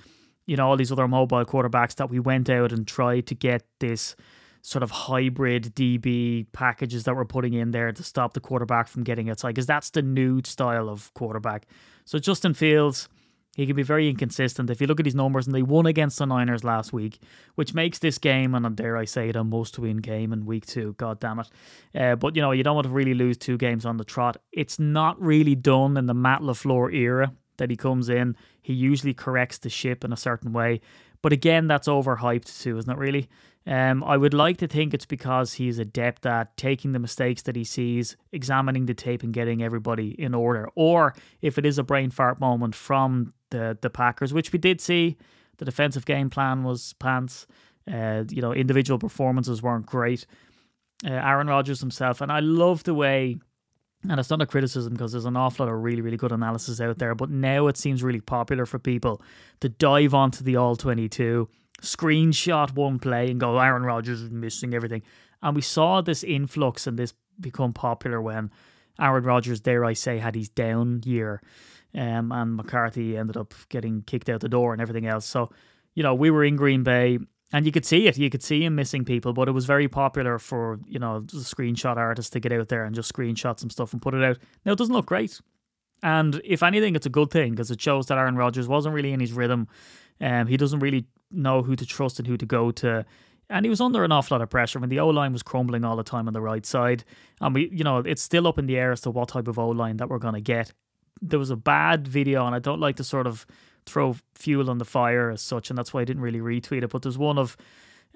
you 0.45 0.55
know 0.55 0.67
all 0.67 0.77
these 0.77 0.91
other 0.91 1.07
mobile 1.07 1.45
quarterbacks 1.45 1.95
that 1.95 2.09
we 2.09 2.19
went 2.19 2.49
out 2.49 2.71
and 2.71 2.87
tried 2.87 3.27
to 3.27 3.35
get 3.35 3.63
this 3.79 4.15
sort 4.61 4.83
of 4.83 4.91
hybrid 4.91 5.73
DB 5.75 6.45
packages 6.51 7.05
that 7.05 7.15
we're 7.15 7.25
putting 7.25 7.53
in 7.53 7.71
there 7.71 7.91
to 7.91 8.03
stop 8.03 8.33
the 8.33 8.39
quarterback 8.39 8.87
from 8.87 9.03
getting 9.03 9.29
outside, 9.29 9.49
because 9.49 9.65
that's 9.65 9.89
the 9.91 10.01
new 10.01 10.41
style 10.43 10.89
of 10.89 11.13
quarterback. 11.13 11.67
So 12.05 12.19
Justin 12.19 12.53
Fields 12.53 13.07
he 13.55 13.65
can 13.65 13.75
be 13.75 13.83
very 13.83 14.09
inconsistent. 14.09 14.69
If 14.69 14.79
you 14.79 14.87
look 14.87 14.99
at 14.99 15.05
his 15.05 15.15
numbers, 15.15 15.45
and 15.45 15.55
they 15.55 15.61
won 15.61 15.85
against 15.85 16.17
the 16.17 16.25
Niners 16.25 16.63
last 16.63 16.93
week, 16.93 17.19
which 17.55 17.73
makes 17.73 17.99
this 17.99 18.17
game, 18.17 18.55
and 18.55 18.75
dare 18.75 18.95
I 18.95 19.05
say 19.05 19.29
it, 19.29 19.35
a 19.35 19.43
must-win 19.43 19.97
game 19.97 20.31
in 20.31 20.45
week 20.45 20.65
two. 20.65 20.93
God 20.97 21.19
damn 21.19 21.39
it! 21.39 21.47
Uh, 21.93 22.15
but 22.15 22.35
you 22.35 22.41
know 22.41 22.51
you 22.51 22.63
don't 22.63 22.75
want 22.75 22.87
to 22.87 22.93
really 22.93 23.13
lose 23.13 23.37
two 23.37 23.57
games 23.57 23.85
on 23.85 23.97
the 23.97 24.05
trot. 24.05 24.37
It's 24.51 24.79
not 24.79 25.21
really 25.21 25.55
done 25.55 25.97
in 25.97 26.05
the 26.05 26.13
Matt 26.13 26.41
LaFleur 26.41 26.93
era 26.93 27.33
that 27.57 27.69
he 27.69 27.75
comes 27.75 28.07
in. 28.07 28.35
He 28.61 28.73
usually 28.73 29.13
corrects 29.13 29.57
the 29.57 29.69
ship 29.69 30.05
in 30.05 30.13
a 30.13 30.17
certain 30.17 30.53
way, 30.53 30.81
but 31.21 31.33
again, 31.33 31.67
that's 31.67 31.87
overhyped 31.87 32.61
too, 32.61 32.77
isn't 32.77 32.91
it? 32.91 32.97
Really. 32.97 33.27
Um, 33.67 34.03
I 34.03 34.17
would 34.17 34.33
like 34.33 34.57
to 34.57 34.67
think 34.67 34.93
it's 34.93 35.05
because 35.05 35.53
he's 35.53 35.79
adept 35.79 36.25
at 36.25 36.55
taking 36.57 36.93
the 36.93 36.99
mistakes 36.99 37.41
that 37.43 37.55
he 37.55 37.63
sees, 37.63 38.17
examining 38.31 38.85
the 38.85 38.93
tape, 38.93 39.21
and 39.21 39.33
getting 39.33 39.61
everybody 39.61 40.09
in 40.19 40.33
order. 40.33 40.69
Or 40.75 41.13
if 41.41 41.57
it 41.57 41.65
is 41.65 41.77
a 41.77 41.83
brain 41.83 42.09
fart 42.09 42.39
moment 42.39 42.73
from 42.73 43.33
the 43.49 43.77
the 43.81 43.89
Packers, 43.89 44.33
which 44.33 44.51
we 44.51 44.59
did 44.59 44.81
see. 44.81 45.17
The 45.57 45.65
defensive 45.65 46.05
game 46.05 46.29
plan 46.29 46.63
was 46.63 46.93
pants. 46.93 47.45
Uh, 47.91 48.23
you 48.29 48.41
know, 48.41 48.53
individual 48.53 48.99
performances 48.99 49.61
weren't 49.61 49.85
great. 49.85 50.25
Uh, 51.05 51.11
Aaron 51.11 51.47
Rodgers 51.47 51.79
himself, 51.79 52.21
and 52.21 52.31
I 52.31 52.39
love 52.39 52.83
the 52.83 52.93
way, 52.93 53.37
and 54.07 54.19
it's 54.19 54.29
not 54.29 54.41
a 54.41 54.45
criticism 54.45 54.93
because 54.93 55.11
there's 55.11 55.25
an 55.25 55.37
awful 55.37 55.65
lot 55.65 55.71
of 55.71 55.81
really, 55.81 56.01
really 56.01 56.17
good 56.17 56.31
analysis 56.31 56.79
out 56.81 56.99
there, 56.99 57.15
but 57.15 57.29
now 57.29 57.67
it 57.67 57.77
seems 57.77 58.03
really 58.03 58.21
popular 58.21 58.65
for 58.65 58.79
people 58.79 59.21
to 59.61 59.69
dive 59.69 60.13
onto 60.13 60.43
the 60.43 60.57
All 60.57 60.75
22, 60.75 61.47
screenshot 61.81 62.73
one 62.73 62.99
play, 62.99 63.29
and 63.29 63.39
go, 63.39 63.57
Aaron 63.59 63.83
Rodgers 63.83 64.21
is 64.21 64.29
missing 64.29 64.73
everything. 64.73 65.03
And 65.41 65.55
we 65.55 65.61
saw 65.61 66.01
this 66.01 66.23
influx 66.23 66.87
and 66.87 66.97
this 66.97 67.13
become 67.39 67.73
popular 67.73 68.21
when 68.21 68.51
Aaron 68.99 69.23
Rodgers, 69.23 69.61
dare 69.61 69.85
I 69.85 69.93
say, 69.93 70.17
had 70.17 70.35
his 70.35 70.49
down 70.49 71.01
year 71.05 71.41
um, 71.95 72.31
and 72.31 72.55
McCarthy 72.55 73.17
ended 73.17 73.37
up 73.37 73.53
getting 73.69 74.01
kicked 74.03 74.29
out 74.29 74.41
the 74.41 74.49
door 74.49 74.73
and 74.73 74.81
everything 74.81 75.07
else. 75.07 75.25
So, 75.25 75.49
you 75.95 76.03
know, 76.03 76.13
we 76.13 76.29
were 76.29 76.43
in 76.43 76.55
Green 76.55 76.83
Bay 76.83 77.19
and 77.51 77.65
you 77.65 77.71
could 77.71 77.85
see 77.85 78.07
it. 78.07 78.17
You 78.17 78.29
could 78.29 78.43
see 78.43 78.63
him 78.63 78.75
missing 78.75 79.05
people, 79.05 79.33
but 79.33 79.47
it 79.47 79.53
was 79.53 79.65
very 79.65 79.87
popular 79.87 80.37
for, 80.37 80.79
you 80.85 80.99
know, 80.99 81.21
the 81.21 81.37
screenshot 81.37 81.97
artists 81.97 82.29
to 82.31 82.39
get 82.39 82.51
out 82.51 82.67
there 82.67 82.83
and 82.83 82.95
just 82.95 83.13
screenshot 83.13 83.59
some 83.59 83.69
stuff 83.69 83.93
and 83.93 84.01
put 84.01 84.13
it 84.13 84.23
out. 84.23 84.37
Now, 84.65 84.73
it 84.73 84.77
doesn't 84.77 84.93
look 84.93 85.07
great. 85.07 85.39
And 86.03 86.39
if 86.45 86.63
anything, 86.63 86.95
it's 86.95 87.07
a 87.07 87.09
good 87.09 87.31
thing 87.31 87.51
because 87.51 87.71
it 87.71 87.81
shows 87.81 88.07
that 88.07 88.17
Aaron 88.17 88.35
Rodgers 88.35 88.67
wasn't 88.67 88.95
really 88.95 89.11
in 89.11 89.19
his 89.19 89.33
rhythm. 89.33 89.67
Um, 90.21 90.47
he 90.47 90.57
doesn't 90.57 90.79
really 90.79 91.07
know 91.31 91.61
who 91.63 91.75
to 91.75 91.85
trust 91.85 92.19
and 92.19 92.27
who 92.27 92.37
to 92.37 92.45
go 92.45 92.71
to. 92.71 93.05
And 93.49 93.65
he 93.65 93.69
was 93.69 93.81
under 93.81 94.03
an 94.03 94.11
awful 94.11 94.35
lot 94.35 94.43
of 94.43 94.49
pressure. 94.49 94.77
I 94.77 94.81
mean, 94.81 94.89
the 94.89 94.99
O 94.99 95.09
line 95.09 95.33
was 95.33 95.41
crumbling 95.41 95.83
all 95.83 95.95
the 95.95 96.03
time 96.03 96.27
on 96.27 96.33
the 96.33 96.41
right 96.41 96.65
side. 96.65 97.03
And 97.41 97.55
we, 97.55 97.69
you 97.69 97.83
know, 97.83 97.97
it's 97.99 98.21
still 98.21 98.47
up 98.47 98.59
in 98.59 98.67
the 98.67 98.77
air 98.77 98.91
as 98.91 99.01
to 99.01 99.11
what 99.11 99.29
type 99.29 99.47
of 99.47 99.57
O 99.57 99.69
line 99.69 99.97
that 99.97 100.09
we're 100.09 100.19
going 100.19 100.35
to 100.35 100.41
get 100.41 100.71
there 101.21 101.39
was 101.39 101.49
a 101.49 101.55
bad 101.55 102.07
video, 102.07 102.45
and 102.45 102.55
I 102.55 102.59
don't 102.59 102.79
like 102.79 102.95
to 102.97 103.03
sort 103.03 103.27
of 103.27 103.45
throw 103.85 104.15
fuel 104.35 104.69
on 104.69 104.77
the 104.77 104.85
fire 104.85 105.29
as 105.29 105.41
such, 105.41 105.69
and 105.69 105.77
that's 105.77 105.93
why 105.93 106.01
I 106.01 106.05
didn't 106.05 106.21
really 106.21 106.39
retweet 106.39 106.83
it. 106.83 106.89
But 106.89 107.01
there's 107.01 107.17
one 107.17 107.37
of 107.37 107.57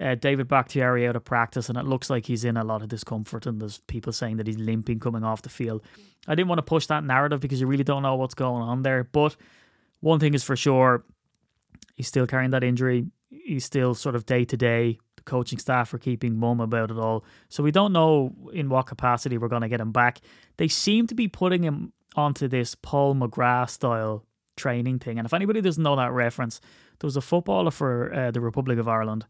uh, 0.00 0.14
David 0.14 0.48
Bakhtiari 0.48 1.06
out 1.06 1.16
of 1.16 1.24
practice, 1.24 1.68
and 1.68 1.78
it 1.78 1.84
looks 1.84 2.10
like 2.10 2.26
he's 2.26 2.44
in 2.44 2.56
a 2.56 2.64
lot 2.64 2.82
of 2.82 2.88
discomfort, 2.88 3.46
and 3.46 3.60
there's 3.60 3.78
people 3.86 4.12
saying 4.12 4.36
that 4.38 4.46
he's 4.46 4.58
limping 4.58 5.00
coming 5.00 5.24
off 5.24 5.42
the 5.42 5.48
field. 5.48 5.82
I 6.26 6.34
didn't 6.34 6.48
want 6.48 6.58
to 6.58 6.62
push 6.62 6.86
that 6.86 7.04
narrative 7.04 7.40
because 7.40 7.60
you 7.60 7.66
really 7.66 7.84
don't 7.84 8.02
know 8.02 8.16
what's 8.16 8.34
going 8.34 8.62
on 8.62 8.82
there. 8.82 9.04
But 9.04 9.36
one 10.00 10.20
thing 10.20 10.34
is 10.34 10.44
for 10.44 10.56
sure, 10.56 11.04
he's 11.94 12.08
still 12.08 12.26
carrying 12.26 12.50
that 12.50 12.64
injury. 12.64 13.06
He's 13.30 13.64
still 13.64 13.94
sort 13.94 14.14
of 14.14 14.26
day 14.26 14.44
to 14.44 14.56
day. 14.56 14.98
The 15.16 15.22
coaching 15.22 15.58
staff 15.58 15.92
are 15.94 15.98
keeping 15.98 16.36
mum 16.36 16.60
about 16.60 16.90
it 16.90 16.98
all. 16.98 17.24
So 17.48 17.62
we 17.62 17.70
don't 17.70 17.92
know 17.92 18.32
in 18.52 18.68
what 18.68 18.86
capacity 18.86 19.38
we're 19.38 19.48
going 19.48 19.62
to 19.62 19.68
get 19.68 19.80
him 19.80 19.92
back. 19.92 20.20
They 20.56 20.68
seem 20.68 21.06
to 21.08 21.14
be 21.14 21.28
putting 21.28 21.62
him 21.62 21.92
onto 22.16 22.46
this 22.46 22.74
Paul 22.74 23.14
McGrath 23.14 23.70
style 23.70 24.24
training 24.56 25.00
thing. 25.00 25.18
And 25.18 25.26
if 25.26 25.34
anybody 25.34 25.60
doesn't 25.60 25.82
know 25.82 25.96
that 25.96 26.12
reference, 26.12 26.60
there 27.00 27.06
was 27.08 27.16
a 27.16 27.20
footballer 27.20 27.70
for 27.70 28.14
uh, 28.14 28.30
the 28.30 28.40
Republic 28.40 28.78
of 28.78 28.86
Ireland. 28.86 29.26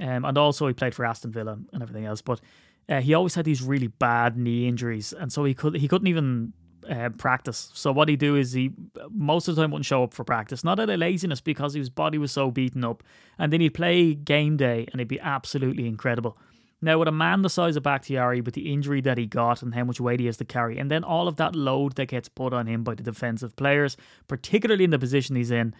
Um, 0.00 0.24
and 0.24 0.38
also 0.38 0.66
he 0.66 0.74
played 0.74 0.94
for 0.94 1.04
Aston 1.04 1.32
Villa 1.32 1.58
and 1.72 1.82
everything 1.82 2.04
else. 2.04 2.22
But 2.22 2.40
uh, 2.88 3.00
he 3.00 3.14
always 3.14 3.34
had 3.34 3.44
these 3.44 3.62
really 3.62 3.88
bad 3.88 4.36
knee 4.36 4.66
injuries, 4.66 5.12
and 5.12 5.32
so 5.32 5.44
he 5.44 5.54
could 5.54 5.76
he 5.76 5.88
couldn't 5.88 6.06
even 6.08 6.54
uh, 6.88 7.10
practice. 7.10 7.70
So 7.74 7.92
what 7.92 8.08
he 8.08 8.16
do 8.16 8.36
is 8.36 8.52
he 8.52 8.72
most 9.10 9.48
of 9.48 9.56
the 9.56 9.62
time 9.62 9.70
wouldn't 9.70 9.86
show 9.86 10.02
up 10.02 10.14
for 10.14 10.24
practice, 10.24 10.64
not 10.64 10.80
out 10.80 10.90
of 10.90 10.98
laziness 10.98 11.40
because 11.40 11.74
his 11.74 11.90
body 11.90 12.18
was 12.18 12.32
so 12.32 12.50
beaten 12.50 12.84
up, 12.84 13.02
and 13.38 13.52
then 13.52 13.60
he'd 13.60 13.74
play 13.74 14.14
game 14.14 14.56
day 14.56 14.86
and 14.90 15.00
it'd 15.00 15.08
be 15.08 15.20
absolutely 15.20 15.86
incredible. 15.86 16.38
Now, 16.80 16.98
with 16.98 17.08
a 17.08 17.12
man 17.12 17.42
the 17.42 17.50
size 17.50 17.74
of 17.74 17.82
Bakhtiari, 17.82 18.40
with 18.40 18.54
the 18.54 18.72
injury 18.72 19.00
that 19.00 19.18
he 19.18 19.26
got 19.26 19.62
and 19.62 19.74
how 19.74 19.82
much 19.82 20.00
weight 20.00 20.20
he 20.20 20.26
has 20.26 20.36
to 20.36 20.44
carry, 20.44 20.78
and 20.78 20.88
then 20.88 21.02
all 21.02 21.26
of 21.26 21.34
that 21.36 21.56
load 21.56 21.96
that 21.96 22.06
gets 22.06 22.28
put 22.28 22.52
on 22.52 22.68
him 22.68 22.84
by 22.84 22.94
the 22.94 23.02
defensive 23.02 23.56
players, 23.56 23.96
particularly 24.28 24.84
in 24.84 24.90
the 24.90 24.98
position 24.98 25.34
he's 25.34 25.50
in, 25.50 25.74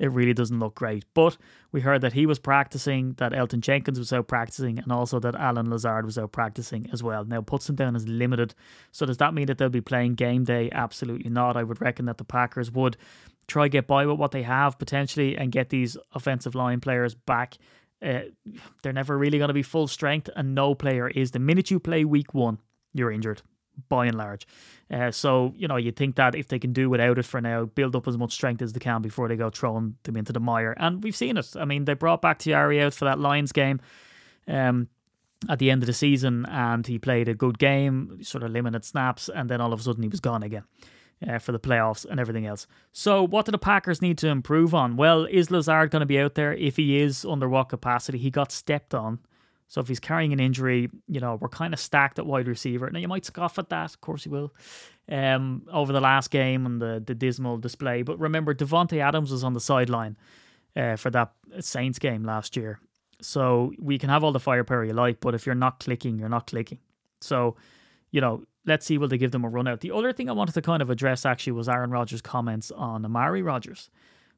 it 0.00 0.10
really 0.10 0.32
doesn't 0.32 0.58
look 0.58 0.74
great. 0.74 1.04
But 1.12 1.36
we 1.72 1.82
heard 1.82 2.00
that 2.00 2.14
he 2.14 2.24
was 2.24 2.38
practicing, 2.38 3.12
that 3.18 3.32
Elgton 3.32 3.60
Jenkins 3.60 3.98
was 3.98 4.12
out 4.12 4.26
practicing, 4.26 4.78
and 4.78 4.90
also 4.90 5.20
that 5.20 5.34
Allen 5.34 5.70
Lazard 5.70 6.06
was 6.06 6.16
out 6.16 6.32
practicing 6.32 6.88
as 6.90 7.02
well. 7.02 7.24
Now, 7.24 7.42
puts 7.42 7.68
him 7.68 7.76
down 7.76 7.94
as 7.94 8.08
limited. 8.08 8.54
So, 8.92 9.04
does 9.04 9.18
that 9.18 9.34
mean 9.34 9.46
that 9.46 9.58
they'll 9.58 9.68
be 9.68 9.82
playing 9.82 10.14
game 10.14 10.44
day? 10.44 10.70
Absolutely 10.72 11.30
not. 11.30 11.56
I 11.56 11.62
would 11.62 11.82
reckon 11.82 12.06
that 12.06 12.16
the 12.16 12.24
Packers 12.24 12.72
would 12.72 12.96
try 13.46 13.68
get 13.68 13.86
by 13.86 14.06
with 14.06 14.18
what 14.18 14.30
they 14.30 14.42
have 14.42 14.78
potentially 14.78 15.36
and 15.36 15.52
get 15.52 15.68
these 15.68 15.96
offensive 16.14 16.54
line 16.54 16.80
players 16.80 17.14
back. 17.14 17.58
Uh, 18.02 18.20
they're 18.82 18.94
never 18.94 19.18
really 19.18 19.36
going 19.36 19.48
to 19.48 19.54
be 19.54 19.62
full 19.62 19.86
strength, 19.86 20.30
and 20.34 20.54
no 20.54 20.74
player 20.74 21.08
is. 21.08 21.32
The 21.32 21.38
minute 21.38 21.70
you 21.70 21.78
play 21.78 22.06
week 22.06 22.32
one, 22.32 22.58
you're 22.94 23.12
injured 23.12 23.42
by 23.88 24.06
and 24.06 24.16
large. 24.16 24.46
Uh, 24.90 25.10
so, 25.10 25.52
you 25.56 25.68
know, 25.68 25.76
you'd 25.76 25.96
think 25.96 26.16
that 26.16 26.34
if 26.34 26.48
they 26.48 26.58
can 26.58 26.72
do 26.72 26.90
without 26.90 27.18
it 27.18 27.24
for 27.24 27.40
now, 27.40 27.64
build 27.64 27.94
up 27.94 28.08
as 28.08 28.18
much 28.18 28.32
strength 28.32 28.62
as 28.62 28.72
they 28.72 28.80
can 28.80 29.02
before 29.02 29.28
they 29.28 29.36
go 29.36 29.50
throwing 29.50 29.96
them 30.02 30.16
into 30.16 30.32
the 30.32 30.40
mire. 30.40 30.74
And 30.78 31.02
we've 31.02 31.16
seen 31.16 31.36
it. 31.36 31.54
I 31.56 31.64
mean, 31.64 31.84
they 31.84 31.94
brought 31.94 32.22
back 32.22 32.38
Bakhtiari 32.38 32.82
out 32.82 32.94
for 32.94 33.04
that 33.04 33.18
Lions 33.18 33.52
game 33.52 33.80
um, 34.48 34.88
at 35.48 35.58
the 35.58 35.70
end 35.70 35.82
of 35.82 35.86
the 35.86 35.92
season 35.92 36.46
and 36.46 36.86
he 36.86 36.98
played 36.98 37.28
a 37.28 37.34
good 37.34 37.58
game, 37.58 38.18
sort 38.22 38.42
of 38.42 38.50
limited 38.50 38.84
snaps, 38.84 39.28
and 39.28 39.48
then 39.48 39.60
all 39.60 39.72
of 39.72 39.80
a 39.80 39.82
sudden 39.82 40.02
he 40.02 40.08
was 40.08 40.20
gone 40.20 40.42
again. 40.42 40.64
Uh, 41.28 41.38
for 41.38 41.52
the 41.52 41.60
playoffs 41.60 42.06
and 42.06 42.18
everything 42.18 42.46
else. 42.46 42.66
So, 42.92 43.22
what 43.26 43.44
do 43.44 43.52
the 43.52 43.58
Packers 43.58 44.00
need 44.00 44.16
to 44.16 44.28
improve 44.28 44.74
on? 44.74 44.96
Well, 44.96 45.26
is 45.26 45.50
Lazard 45.50 45.90
going 45.90 46.00
to 46.00 46.06
be 46.06 46.18
out 46.18 46.34
there? 46.34 46.54
If 46.54 46.78
he 46.78 46.98
is, 46.98 47.26
under 47.26 47.46
what 47.46 47.68
capacity? 47.68 48.16
He 48.16 48.30
got 48.30 48.50
stepped 48.50 48.94
on 48.94 49.18
so 49.70 49.80
if 49.80 49.86
he's 49.86 50.00
carrying 50.00 50.32
an 50.32 50.40
injury, 50.40 50.90
you 51.06 51.20
know, 51.20 51.36
we're 51.40 51.48
kind 51.48 51.72
of 51.72 51.78
stacked 51.78 52.18
at 52.18 52.26
wide 52.26 52.48
receiver. 52.48 52.90
Now 52.90 52.98
you 52.98 53.06
might 53.06 53.24
scoff 53.24 53.56
at 53.56 53.68
that, 53.68 53.94
of 53.94 54.00
course 54.00 54.26
you 54.26 54.32
will, 54.32 54.52
um, 55.08 55.62
over 55.72 55.92
the 55.92 56.00
last 56.00 56.32
game 56.32 56.66
and 56.66 56.82
the, 56.82 57.00
the 57.06 57.14
dismal 57.14 57.56
display. 57.56 58.02
But 58.02 58.18
remember, 58.18 58.52
Davante 58.52 58.98
Adams 58.98 59.30
was 59.30 59.44
on 59.44 59.54
the 59.54 59.60
sideline 59.60 60.16
uh, 60.74 60.96
for 60.96 61.10
that 61.10 61.34
Saints 61.60 62.00
game 62.00 62.24
last 62.24 62.56
year. 62.56 62.80
So 63.22 63.72
we 63.78 63.96
can 63.96 64.08
have 64.08 64.24
all 64.24 64.32
the 64.32 64.40
firepower 64.40 64.84
you 64.84 64.92
like, 64.92 65.20
but 65.20 65.36
if 65.36 65.46
you're 65.46 65.54
not 65.54 65.78
clicking, 65.78 66.18
you're 66.18 66.28
not 66.28 66.48
clicking. 66.48 66.78
So, 67.20 67.54
you 68.10 68.20
know, 68.20 68.42
let's 68.66 68.84
see 68.84 68.98
will 68.98 69.06
they 69.06 69.18
give 69.18 69.30
them 69.30 69.44
a 69.44 69.48
run 69.48 69.68
out. 69.68 69.82
The 69.82 69.92
other 69.92 70.12
thing 70.12 70.28
I 70.28 70.32
wanted 70.32 70.54
to 70.54 70.62
kind 70.62 70.82
of 70.82 70.90
address 70.90 71.24
actually 71.24 71.52
was 71.52 71.68
Aaron 71.68 71.92
Rodgers' 71.92 72.22
comments 72.22 72.72
on 72.72 73.04
Amari 73.04 73.42
Rodgers. 73.42 73.88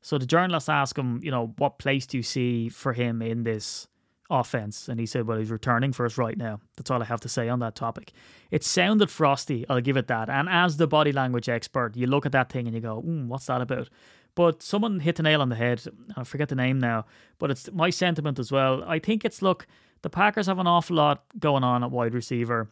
So 0.02 0.18
the 0.18 0.26
journalists 0.26 0.68
ask 0.68 0.98
him, 0.98 1.20
you 1.22 1.30
know, 1.30 1.54
what 1.56 1.78
place 1.78 2.04
do 2.04 2.18
you 2.18 2.22
see 2.22 2.68
for 2.68 2.92
him 2.92 3.22
in 3.22 3.44
this 3.44 3.88
offense. 4.32 4.88
And 4.88 4.98
he 4.98 5.06
said, 5.06 5.26
Well, 5.26 5.38
he's 5.38 5.50
returning 5.50 5.92
for 5.92 6.06
us 6.06 6.18
right 6.18 6.36
now. 6.36 6.60
That's 6.76 6.90
all 6.90 7.02
I 7.02 7.06
have 7.06 7.20
to 7.20 7.28
say 7.28 7.48
on 7.48 7.60
that 7.60 7.74
topic. 7.74 8.12
It 8.50 8.64
sounded 8.64 9.10
frosty, 9.10 9.66
I'll 9.68 9.80
give 9.80 9.96
it 9.96 10.08
that. 10.08 10.28
And 10.28 10.48
as 10.48 10.76
the 10.76 10.86
body 10.86 11.12
language 11.12 11.48
expert, 11.48 11.96
you 11.96 12.06
look 12.06 12.26
at 12.26 12.32
that 12.32 12.50
thing 12.50 12.66
and 12.66 12.74
you 12.74 12.80
go, 12.80 13.02
mm, 13.02 13.26
What's 13.26 13.46
that 13.46 13.60
about? 13.60 13.88
But 14.34 14.62
someone 14.62 15.00
hit 15.00 15.16
the 15.16 15.22
nail 15.22 15.42
on 15.42 15.50
the 15.50 15.56
head. 15.56 15.82
I 16.16 16.24
forget 16.24 16.48
the 16.48 16.54
name 16.54 16.78
now, 16.78 17.04
but 17.38 17.50
it's 17.50 17.70
my 17.70 17.90
sentiment 17.90 18.38
as 18.38 18.50
well. 18.50 18.82
I 18.86 18.98
think 18.98 19.24
it's 19.24 19.42
look, 19.42 19.66
the 20.00 20.10
Packers 20.10 20.46
have 20.46 20.58
an 20.58 20.66
awful 20.66 20.96
lot 20.96 21.24
going 21.38 21.64
on 21.64 21.84
at 21.84 21.90
wide 21.90 22.14
receiver. 22.14 22.70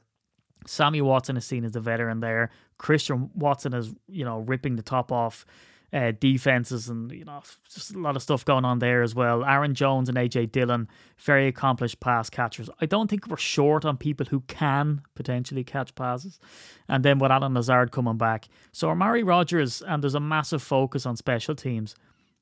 Sammy 0.67 1.01
Watson 1.01 1.37
is 1.37 1.45
seen 1.45 1.65
as 1.65 1.73
the 1.73 1.81
veteran 1.81 2.21
there. 2.21 2.51
Christian 2.79 3.31
Watson 3.35 3.73
is, 3.75 3.95
you 4.09 4.25
know, 4.25 4.39
ripping 4.41 4.77
the 4.77 4.83
top 4.83 5.13
off 5.13 5.45
uh, 5.93 6.13
defenses 6.19 6.89
and 6.89 7.11
you 7.11 7.25
know 7.25 7.43
just 7.73 7.95
a 7.95 7.99
lot 7.99 8.17
of 8.17 8.23
stuff 8.23 8.45
going 8.45 8.65
on 8.65 8.79
there 8.79 9.03
as 9.03 9.15
well. 9.15 9.45
Aaron 9.45 9.75
Jones 9.75 10.09
and 10.09 10.17
AJ 10.17 10.53
Dillon, 10.53 10.89
very 11.19 11.49
accomplished 11.49 12.01
pass 12.01 12.31
catchers. 12.31 12.71
I 12.81 12.87
don't 12.87 13.09
think 13.09 13.27
we're 13.27 13.37
short 13.37 13.85
on 13.85 13.97
people 13.97 14.27
who 14.27 14.41
can 14.41 15.03
potentially 15.15 15.65
catch 15.65 15.95
passes. 15.95 16.39
And 16.89 17.05
then 17.05 17.19
with 17.19 17.33
Allen 17.33 17.55
Lazard 17.55 17.91
coming 17.91 18.17
back, 18.17 18.49
so 18.73 18.91
Amari 18.91 19.23
Rodgers 19.23 19.83
and 19.83 20.03
there's 20.03 20.15
a 20.15 20.21
massive 20.21 20.63
focus 20.63 21.07
on 21.07 21.17
special 21.17 21.55
teams. 21.55 21.95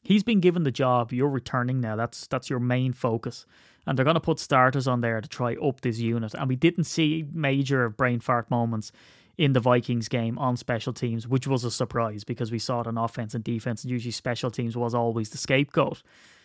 He's 0.02 0.22
been 0.22 0.40
given 0.40 0.62
the 0.62 0.70
job. 0.70 1.12
You're 1.12 1.28
returning 1.28 1.80
now. 1.80 1.96
That's 1.96 2.26
that's 2.26 2.50
your 2.50 2.60
main 2.60 2.92
focus. 2.92 3.46
And 3.86 3.96
they're 3.96 4.04
going 4.04 4.14
to 4.14 4.20
put 4.20 4.38
starters 4.38 4.86
on 4.86 5.00
there 5.00 5.18
to 5.22 5.28
try 5.28 5.54
up 5.54 5.80
this 5.80 5.98
unit. 5.98 6.34
And 6.34 6.46
we 6.46 6.56
didn't 6.56 6.84
see 6.84 7.24
major 7.32 7.88
brain 7.88 8.20
fart 8.20 8.50
moments 8.50 8.92
in 9.38 9.52
the 9.52 9.60
Vikings 9.60 10.08
game 10.08 10.36
on 10.36 10.56
special 10.56 10.92
teams, 10.92 11.26
which 11.26 11.46
was 11.46 11.64
a 11.64 11.70
surprise 11.70 12.24
because 12.24 12.50
we 12.50 12.58
saw 12.58 12.80
it 12.80 12.86
on 12.88 12.98
offense 12.98 13.34
and 13.34 13.44
defense, 13.44 13.84
and 13.84 13.90
usually 13.90 14.10
special 14.10 14.50
teams 14.50 14.76
was 14.76 14.94
always 14.94 15.30
the 15.30 15.38
scapegoat. 15.38 16.02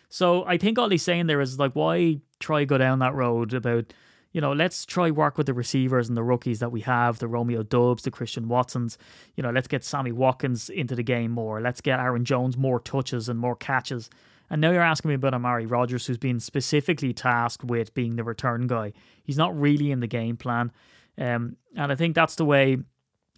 So 0.09 0.45
I 0.45 0.57
think 0.57 0.77
all 0.77 0.89
he's 0.89 1.01
saying 1.01 1.25
there 1.25 1.41
is 1.41 1.57
like, 1.57 1.73
why 1.73 2.19
try 2.39 2.65
go 2.65 2.77
down 2.77 2.99
that 2.99 3.15
road 3.15 3.55
about, 3.55 3.91
you 4.31 4.41
know, 4.41 4.53
let's 4.53 4.85
try 4.85 5.09
work 5.09 5.39
with 5.39 5.47
the 5.47 5.55
receivers 5.55 6.07
and 6.07 6.15
the 6.15 6.23
rookies 6.23 6.59
that 6.59 6.71
we 6.71 6.81
have, 6.81 7.17
the 7.17 7.27
Romeo 7.27 7.63
Doubs, 7.63 8.03
the 8.03 8.11
Christian 8.11 8.47
Watsons. 8.47 8.99
You 9.35 9.41
know, 9.41 9.49
let's 9.49 9.67
get 9.67 9.83
Sammy 9.83 10.11
Watkins 10.11 10.69
into 10.69 10.95
the 10.95 11.03
game 11.03 11.31
more. 11.31 11.61
Let's 11.61 11.81
get 11.81 11.99
Aaron 11.99 12.25
Jones 12.25 12.57
more 12.57 12.79
touches 12.79 13.27
and 13.27 13.39
more 13.39 13.55
catches. 13.55 14.11
And 14.51 14.61
now 14.61 14.69
you're 14.69 14.81
asking 14.81 15.09
me 15.09 15.15
about 15.15 15.33
Amari 15.33 15.65
Rodgers, 15.65 16.05
who's 16.05 16.19
been 16.19 16.39
specifically 16.39 17.11
tasked 17.11 17.63
with 17.63 17.95
being 17.95 18.17
the 18.17 18.23
return 18.23 18.67
guy. 18.67 18.93
He's 19.23 19.37
not 19.37 19.59
really 19.59 19.89
in 19.89 19.99
the 19.99 20.07
game 20.07 20.37
plan. 20.37 20.71
Um, 21.17 21.57
and 21.75 21.91
I 21.91 21.95
think 21.95 22.15
that's 22.15 22.35
the 22.35 22.45
way 22.45 22.77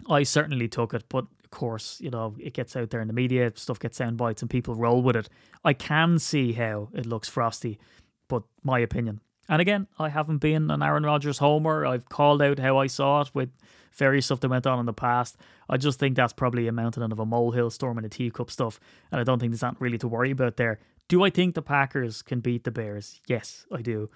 I 0.10 0.24
certainly 0.24 0.67
took 0.67 0.94
it. 0.94 1.03
But 1.10 1.25
of 1.44 1.51
course, 1.51 2.00
you 2.01 2.10
know, 2.10 2.36
it 2.39 2.53
gets 2.53 2.75
out 2.75 2.89
there 2.89 3.01
in 3.01 3.08
the 3.08 3.13
media, 3.13 3.51
stuff 3.55 3.79
gets 3.79 3.98
sound 3.98 4.17
bites, 4.17 4.41
and 4.41 4.50
people 4.50 4.75
roll 4.75 5.01
with 5.01 5.15
it. 5.15 5.29
I 5.63 5.74
can 5.74 6.20
see 6.20 6.53
how 6.53 6.89
it 6.94 7.05
looks 7.05 7.29
frosty, 7.29 7.79
but 8.27 8.44
my 8.63 8.79
opinion. 8.79 9.22
And 9.48 9.62
again, 9.62 9.88
I 10.00 10.10
haven't 10.10 10.39
been 10.39 10.72
an 10.72 10.82
Aaron 10.82 11.03
Rodgers 11.03 11.38
homer. 11.38 11.86
I've 11.86 12.10
called 12.10 12.41
out 12.41 12.60
how 12.60 12.77
I 12.77 12.88
saw 12.88 13.22
it 13.22 13.29
with 13.34 13.50
various 13.94 14.25
stuff 14.25 14.39
that 14.39 14.50
went 14.50 14.67
on 14.67 14.79
in 14.79 14.86
the 14.86 14.94
past. 14.94 15.38
I 15.70 15.77
just 15.77 16.00
think 16.00 16.15
that's 16.15 16.34
probably 16.34 16.67
a 16.67 16.72
mountain 16.72 17.03
out 17.03 17.12
of 17.12 17.20
a 17.20 17.25
molehill 17.25 17.70
storm 17.70 17.94
storming 17.94 18.05
a 18.05 18.10
teacup 18.10 18.50
stuff, 18.50 18.79
and 19.12 19.22
I 19.22 19.24
don't 19.24 19.39
think 19.39 19.51
there's 19.51 19.62
not 19.62 19.79
really 19.79 20.00
to 20.00 20.08
worry 20.08 20.32
about 20.32 20.58
there. 20.58 20.79
Do 21.08 21.24
I 21.24 21.29
think 21.29 21.53
the 21.53 21.62
Packers 21.62 22.24
can 22.24 22.39
beat 22.39 22.63
the 22.63 22.72
Bears? 22.72 23.22
Yes, 23.27 23.67
I 23.72 23.82
do 23.82 24.10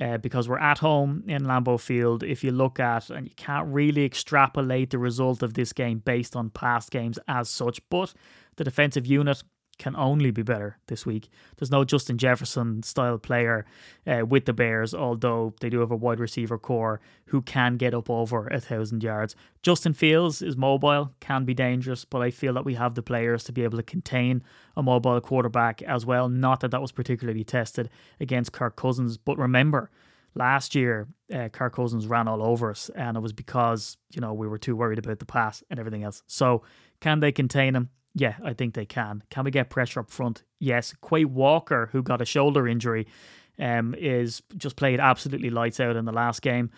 uh, 0.00 0.18
because 0.18 0.48
we're 0.48 0.58
at 0.58 0.78
home 0.78 1.24
in 1.26 1.44
Lambeau 1.44 1.80
Field. 1.80 2.22
If 2.22 2.44
you 2.44 2.50
look 2.50 2.78
at, 2.78 3.10
and 3.10 3.26
you 3.26 3.34
can't 3.36 3.66
really 3.68 4.04
extrapolate 4.04 4.90
the 4.90 4.98
result 4.98 5.42
of 5.42 5.54
this 5.54 5.72
game 5.72 5.98
based 5.98 6.36
on 6.36 6.50
past 6.50 6.90
games 6.90 7.18
as 7.28 7.48
such, 7.48 7.80
but 7.90 8.14
the 8.56 8.64
defensive 8.64 9.06
unit 9.06 9.42
can 9.78 9.94
only 9.96 10.30
be 10.30 10.42
better 10.42 10.78
this 10.86 11.04
week. 11.04 11.28
There's 11.56 11.70
no 11.70 11.84
Justin 11.84 12.18
Jefferson 12.18 12.82
style 12.82 13.18
player 13.18 13.66
uh, 14.06 14.24
with 14.26 14.46
the 14.46 14.52
Bears, 14.52 14.94
although 14.94 15.54
they 15.60 15.68
do 15.68 15.80
have 15.80 15.90
a 15.90 15.96
wide 15.96 16.20
receiver 16.20 16.58
core 16.58 17.00
who 17.26 17.42
can 17.42 17.76
get 17.76 17.94
up 17.94 18.08
over 18.08 18.46
a 18.48 18.60
thousand 18.60 19.02
yards. 19.02 19.36
Justin 19.62 19.92
Fields 19.92 20.42
is 20.42 20.56
mobile, 20.56 21.12
can 21.20 21.44
be 21.44 21.54
dangerous, 21.54 22.04
but 22.04 22.22
I 22.22 22.30
feel 22.30 22.54
that 22.54 22.64
we 22.64 22.74
have 22.74 22.94
the 22.94 23.02
players 23.02 23.44
to 23.44 23.52
be 23.52 23.64
able 23.64 23.78
to 23.78 23.82
contain 23.82 24.42
a 24.76 24.82
mobile 24.82 25.20
quarterback 25.20 25.82
as 25.82 26.06
well. 26.06 26.28
Not 26.28 26.60
that 26.60 26.70
that 26.70 26.80
was 26.80 26.92
particularly 26.92 27.44
tested 27.44 27.90
against 28.20 28.52
Kirk 28.52 28.76
Cousins, 28.76 29.18
but 29.18 29.38
remember. 29.38 29.90
Last 30.34 30.74
year, 30.74 31.08
uh, 31.32 31.48
Kirk 31.48 31.74
Cousins 31.74 32.06
ran 32.06 32.28
all 32.28 32.42
over 32.42 32.70
us, 32.70 32.90
and 32.94 33.16
it 33.16 33.20
was 33.20 33.32
because 33.32 33.96
you 34.10 34.20
know 34.20 34.34
we 34.34 34.46
were 34.46 34.58
too 34.58 34.76
worried 34.76 34.98
about 34.98 35.18
the 35.18 35.24
pass 35.24 35.62
and 35.70 35.80
everything 35.80 36.04
else. 36.04 36.22
So, 36.26 36.62
can 37.00 37.20
they 37.20 37.32
contain 37.32 37.74
him? 37.74 37.88
Yeah, 38.18 38.36
I 38.42 38.54
think 38.54 38.72
they 38.72 38.86
can. 38.86 39.22
Can 39.28 39.44
we 39.44 39.50
get 39.50 39.68
pressure 39.68 40.00
up 40.00 40.10
front? 40.10 40.42
Yes. 40.58 40.94
Quay 41.06 41.26
Walker, 41.26 41.90
who 41.92 42.02
got 42.02 42.22
a 42.22 42.24
shoulder 42.24 42.66
injury, 42.66 43.06
um, 43.58 43.94
is 43.98 44.42
just 44.56 44.76
played 44.76 45.00
absolutely 45.00 45.50
lights 45.50 45.80
out 45.80 45.96
in 45.96 46.06
the 46.06 46.12
last 46.12 46.40
game. 46.40 46.70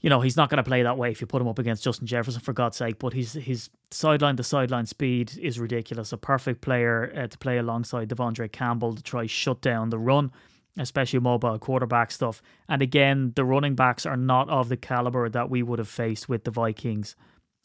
you 0.00 0.08
know, 0.10 0.20
he's 0.20 0.36
not 0.36 0.48
going 0.48 0.58
to 0.58 0.68
play 0.68 0.82
that 0.82 0.96
way 0.96 1.10
if 1.10 1.20
you 1.20 1.26
put 1.26 1.42
him 1.42 1.48
up 1.48 1.58
against 1.58 1.82
Justin 1.82 2.06
Jefferson, 2.06 2.40
for 2.40 2.52
God's 2.52 2.76
sake. 2.76 2.98
But 2.98 3.14
his 3.14 3.32
his 3.32 3.68
sideline 3.90 4.36
to 4.36 4.44
sideline 4.44 4.86
speed 4.86 5.36
is 5.40 5.58
ridiculous. 5.58 6.12
A 6.12 6.16
perfect 6.16 6.60
player 6.60 7.12
uh, 7.16 7.26
to 7.26 7.38
play 7.38 7.58
alongside 7.58 8.08
De'Vondre 8.08 8.50
Campbell 8.50 8.94
to 8.94 9.02
try 9.02 9.26
shut 9.26 9.60
down 9.60 9.90
the 9.90 9.98
run, 9.98 10.30
especially 10.78 11.18
mobile 11.18 11.58
quarterback 11.58 12.12
stuff. 12.12 12.40
And 12.68 12.80
again, 12.80 13.32
the 13.34 13.44
running 13.44 13.74
backs 13.74 14.06
are 14.06 14.16
not 14.16 14.48
of 14.48 14.68
the 14.68 14.76
caliber 14.76 15.28
that 15.28 15.50
we 15.50 15.62
would 15.64 15.80
have 15.80 15.88
faced 15.88 16.28
with 16.28 16.44
the 16.44 16.52
Vikings. 16.52 17.16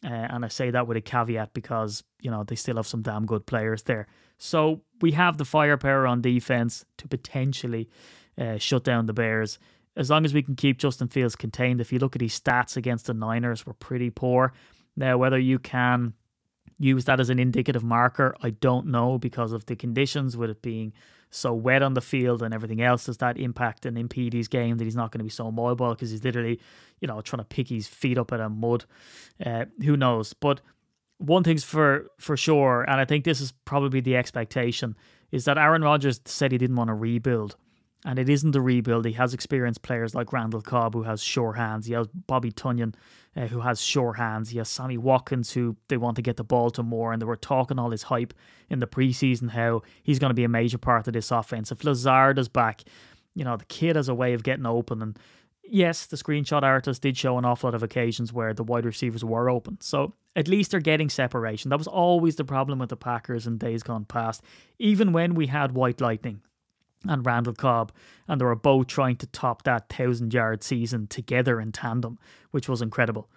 Uh, 0.03 0.07
and 0.07 0.43
I 0.43 0.50
say 0.50 0.69
that 0.72 0.88
with 0.88 0.98
a 0.98 1.01
caveat 1.01 1.53
because 1.53 2.03
you 2.19 2.29
know 2.29 2.43
they 2.43 2.55
still 2.55 2.75
have 2.75 2.88
some 2.88 3.01
damn 3.01 3.25
good 3.25 3.45
players 3.45 3.83
there. 3.83 4.07
So 4.38 4.81
we 5.01 5.12
have 5.12 5.38
the 5.38 5.45
firepower 5.45 6.05
on 6.07 6.22
defense 6.22 6.86
to 6.98 7.07
potentially 7.07 7.89
uh, 8.38 8.57
shut 8.57 8.83
down 8.83 9.05
the 9.05 9.13
Bears 9.13 9.60
as 9.95 10.10
long 10.10 10.25
as 10.25 10.33
we 10.33 10.41
can 10.41 10.55
keep 10.55 10.77
Justin 10.79 11.07
Fields 11.07 11.36
contained, 11.36 11.79
if 11.79 11.91
you 11.91 12.00
look 12.00 12.15
at 12.15 12.22
his 12.22 12.39
stats 12.39 12.75
against 12.77 13.05
the 13.05 13.13
Niners, 13.13 13.65
were 13.65 13.74
pretty 13.74 14.10
poor. 14.10 14.53
Now, 14.95 15.17
whether 15.17 15.39
you 15.39 15.60
can 15.60 16.13
use 16.79 17.05
that 17.05 17.19
as 17.19 17.29
an 17.29 17.39
indicative 17.39 17.83
marker, 17.83 18.35
I 18.41 18.51
don't 18.51 18.87
know 18.87 19.17
because 19.17 19.51
of 19.53 19.65
the 19.65 19.75
conditions, 19.75 20.35
with 20.35 20.49
it 20.49 20.61
being 20.61 20.93
so 21.29 21.53
wet 21.53 21.81
on 21.81 21.93
the 21.93 22.01
field 22.01 22.43
and 22.43 22.53
everything 22.53 22.81
else. 22.81 23.05
Does 23.05 23.17
that 23.17 23.37
impact 23.37 23.85
and 23.85 23.97
impede 23.97 24.33
his 24.33 24.47
game 24.47 24.77
that 24.77 24.83
he's 24.83 24.95
not 24.95 25.11
going 25.11 25.19
to 25.19 25.23
be 25.23 25.29
so 25.29 25.51
mobile 25.51 25.89
because 25.89 26.11
he's 26.11 26.23
literally, 26.23 26.59
you 26.99 27.07
know, 27.07 27.21
trying 27.21 27.39
to 27.39 27.45
pick 27.45 27.69
his 27.69 27.87
feet 27.87 28.17
up 28.17 28.31
at 28.31 28.39
a 28.39 28.49
mud? 28.49 28.85
Uh, 29.43 29.65
who 29.83 29.97
knows? 29.97 30.33
But 30.33 30.61
one 31.17 31.43
thing's 31.43 31.63
for 31.63 32.07
for 32.19 32.37
sure, 32.37 32.83
and 32.83 32.99
I 32.99 33.05
think 33.05 33.23
this 33.23 33.41
is 33.41 33.51
probably 33.65 34.01
the 34.01 34.15
expectation, 34.15 34.95
is 35.31 35.45
that 35.45 35.57
Aaron 35.57 35.81
Rodgers 35.81 36.19
said 36.25 36.51
he 36.51 36.57
didn't 36.57 36.75
want 36.75 36.89
to 36.89 36.93
rebuild. 36.93 37.55
And 38.05 38.19
it 38.19 38.27
isn't 38.27 38.55
a 38.55 38.62
rebuild. 38.62 39.05
He 39.05 39.13
has 39.13 39.33
experienced 39.33 39.81
players 39.81 40.13
like 40.13 40.33
Randall 40.33 40.62
Cobb, 40.62 40.93
who 40.93 41.03
has 41.03 41.24
sure 41.24 41.53
hands. 41.53 41.86
He 41.86 41.93
has 41.93 42.07
Bobby 42.07 42.51
Tonyan, 42.51 42.95
uh, 43.36 43.48
who 43.48 43.62
has 43.62 43.81
sure 43.81 44.13
hands. 44.13 44.50
He 44.50 44.57
has 44.57 44.67
Sammy 44.67 44.98
Watkins, 44.98 45.53
who 45.53 45.77
they 45.88 45.95
want 45.95 46.17
to 46.17 46.22
get 46.22 46.36
the 46.36 46.43
ball 46.43 46.69
to 46.72 46.83
more. 46.83 47.13
And 47.13 47.22
they 47.22 47.25
were 47.25 47.38
talking 47.38 47.79
all 47.79 47.89
this 47.89 48.03
hype 48.03 48.33
in 48.69 48.79
the 48.79 48.88
preseason 48.88 49.51
how 49.51 49.83
he's 50.03 50.19
going 50.19 50.31
to 50.31 50.36
be 50.36 50.43
a 50.43 50.50
major 50.50 50.77
part 50.77 51.07
of 51.07 51.13
this 51.13 51.31
offense. 51.31 51.72
If 51.72 51.83
Lazard 51.86 52.38
is 52.38 52.50
back, 52.50 52.83
you 53.36 53.45
know, 53.45 53.55
the 53.55 53.65
kid 53.65 53.95
has 53.95 54.10
a 54.10 54.15
way 54.15 54.33
of 54.33 54.43
getting 54.43 54.65
open. 54.65 55.01
And 55.01 55.17
yes, 55.63 56.05
the 56.05 56.17
screenshot 56.17 56.63
artist 56.63 57.01
did 57.01 57.17
show 57.17 57.38
an 57.38 57.45
awful 57.45 57.67
lot 57.67 57.75
of 57.75 57.83
occasions 57.83 58.33
where 58.33 58.53
the 58.53 58.63
wide 58.63 58.86
receivers 58.86 59.24
were 59.24 59.50
open. 59.50 59.77
So 59.79 60.13
at 60.36 60.48
least 60.50 60.72
they're 60.72 60.79
getting 60.81 61.10
separation. 61.10 61.69
That 61.69 61.77
was 61.77 61.88
always 61.88 62.36
the 62.36 62.43
problem 62.43 62.79
with 62.79 62.89
the 62.89 62.98
Packers 62.98 63.48
in 63.48 63.57
days 63.57 63.81
gone 63.81 64.05
past. 64.05 64.41
Even 64.77 65.13
when 65.13 65.36
we 65.36 65.48
had 65.48 65.72
White 65.72 66.01
Lightning, 66.01 66.41
and 67.07 67.25
Randall 67.25 67.53
Cobb, 67.53 67.91
and 68.27 68.39
they 68.39 68.45
were 68.45 68.55
both 68.55 68.88
trying 68.88 69.17
to 69.17 69.27
top 69.27 69.63
that 69.63 69.89
thousand 69.89 70.33
yard 70.33 70.63
season 70.63 71.07
together 71.07 71.60
in 71.60 71.72
tandem, 71.72 72.17
which 72.51 72.69
was 72.69 72.81
incredible. 72.81 73.29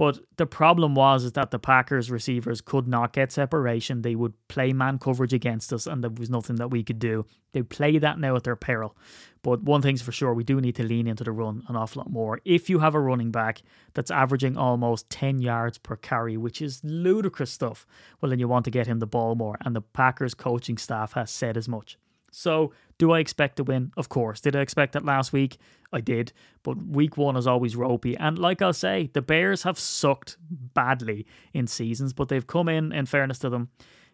But 0.00 0.20
the 0.38 0.46
problem 0.46 0.94
was 0.94 1.24
is 1.24 1.32
that 1.32 1.50
the 1.50 1.58
Packers 1.58 2.10
receivers 2.10 2.62
could 2.62 2.88
not 2.88 3.12
get 3.12 3.30
separation. 3.30 4.00
They 4.00 4.14
would 4.14 4.32
play 4.48 4.72
man 4.72 4.98
coverage 4.98 5.34
against 5.34 5.74
us, 5.74 5.86
and 5.86 6.02
there 6.02 6.10
was 6.10 6.30
nothing 6.30 6.56
that 6.56 6.70
we 6.70 6.82
could 6.82 6.98
do. 6.98 7.26
They 7.52 7.60
play 7.60 7.98
that 7.98 8.18
now 8.18 8.34
at 8.34 8.44
their 8.44 8.56
peril. 8.56 8.96
But 9.42 9.62
one 9.62 9.82
thing's 9.82 10.00
for 10.00 10.10
sure, 10.10 10.32
we 10.32 10.42
do 10.42 10.58
need 10.58 10.76
to 10.76 10.84
lean 10.84 11.06
into 11.06 11.22
the 11.22 11.32
run 11.32 11.64
an 11.68 11.76
awful 11.76 12.00
lot 12.00 12.10
more. 12.10 12.40
If 12.46 12.70
you 12.70 12.78
have 12.78 12.94
a 12.94 12.98
running 12.98 13.30
back 13.30 13.60
that's 13.92 14.10
averaging 14.10 14.56
almost 14.56 15.10
10 15.10 15.40
yards 15.40 15.76
per 15.76 15.96
carry, 15.96 16.38
which 16.38 16.62
is 16.62 16.80
ludicrous 16.82 17.50
stuff, 17.50 17.86
well, 18.22 18.30
then 18.30 18.38
you 18.38 18.48
want 18.48 18.64
to 18.64 18.70
get 18.70 18.86
him 18.86 19.00
the 19.00 19.06
ball 19.06 19.34
more. 19.34 19.58
And 19.60 19.76
the 19.76 19.82
Packers 19.82 20.32
coaching 20.32 20.78
staff 20.78 21.12
has 21.12 21.30
said 21.30 21.58
as 21.58 21.68
much. 21.68 21.98
So, 22.30 22.72
do 22.98 23.12
I 23.12 23.18
expect 23.18 23.56
to 23.56 23.64
win? 23.64 23.92
Of 23.96 24.08
course. 24.08 24.40
Did 24.40 24.54
I 24.54 24.60
expect 24.60 24.92
that 24.92 25.04
last 25.04 25.32
week? 25.32 25.56
I 25.92 26.00
did. 26.00 26.32
But 26.62 26.76
week 26.76 27.16
one 27.16 27.36
is 27.36 27.46
always 27.46 27.76
ropey. 27.76 28.16
And 28.16 28.38
like 28.38 28.62
I'll 28.62 28.72
say, 28.72 29.10
the 29.12 29.22
Bears 29.22 29.62
have 29.62 29.78
sucked 29.78 30.36
badly 30.50 31.26
in 31.52 31.66
seasons, 31.66 32.12
but 32.12 32.28
they've 32.28 32.46
come 32.46 32.68
in, 32.68 32.92
in 32.92 33.06
fairness 33.06 33.38
to 33.40 33.48
them, 33.48 33.70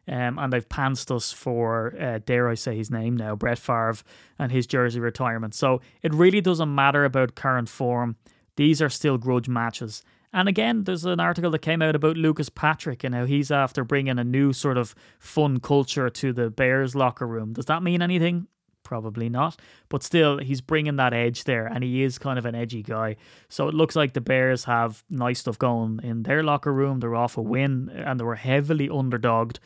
um, 0.09 0.39
and 0.39 0.53
they've 0.53 0.69
pantsed 0.69 1.15
us 1.15 1.33
for, 1.33 1.95
uh, 2.01 2.21
dare 2.25 2.49
I 2.49 2.55
say 2.55 2.77
his 2.77 2.91
name 2.91 3.17
now, 3.17 3.35
Brett 3.35 3.59
Favre 3.59 3.97
and 4.39 4.53
his 4.53 4.67
jersey 4.67 5.01
retirement. 5.01 5.55
So 5.55 5.81
it 6.03 6.15
really 6.15 6.41
doesn't 6.41 6.73
matter 6.73 7.05
about 7.05 7.35
current 7.35 7.69
form. 7.69 8.17
These 8.57 8.81
are 8.81 8.89
still 8.89 9.19
grudge 9.19 9.49
matches. 9.49 10.03
And 10.37 10.51
again, 10.51 10.85
there's 10.85 11.07
an 11.07 11.19
article 11.19 11.51
that 11.53 11.61
came 11.61 11.81
out 11.81 11.97
about 11.97 12.19
Lucas 12.19 12.51
Patrick 12.51 13.03
and 13.03 13.15
how 13.15 13.25
he's 13.25 13.51
after 13.51 13.85
bringing 13.85 14.19
a 14.19 14.23
new 14.23 14.53
sort 14.53 14.77
of 14.77 14.95
fun 15.19 15.61
culture 15.61 16.11
to 16.11 16.31
the 16.31 16.51
Bears 16.51 16.95
locker 16.95 17.27
room. 17.27 17.55
Does 17.55 17.65
that 17.65 17.83
mean 17.83 18.03
anything? 18.03 18.47
Probably 18.83 19.31
not. 19.31 19.59
But 19.89 20.03
still, 20.03 20.37
he's 20.37 20.61
bringing 20.61 20.97
that 20.97 21.15
edge 21.15 21.45
there, 21.45 21.65
and 21.65 21.83
he 21.83 22.03
is 22.03 22.19
kind 22.19 22.39
of 22.39 22.45
an 22.45 22.55
edgy 22.55 22.83
guy. 22.83 23.17
So 23.49 23.67
it 23.67 23.73
looks 23.73 23.97
like 23.97 24.13
the 24.13 24.21
Bears 24.21 24.65
have 24.65 25.03
nice 25.09 25.39
stuff 25.39 25.59
going 25.59 26.01
in 26.03 26.25
their 26.25 26.43
locker 26.43 26.71
room. 26.73 27.01
They're 27.01 27.17
off 27.17 27.39
a 27.39 27.43
win, 27.43 27.89
and 27.89 28.21
they 28.21 28.25
were 28.25 28.35
heavily 28.35 28.91
underdogged, 28.91 29.57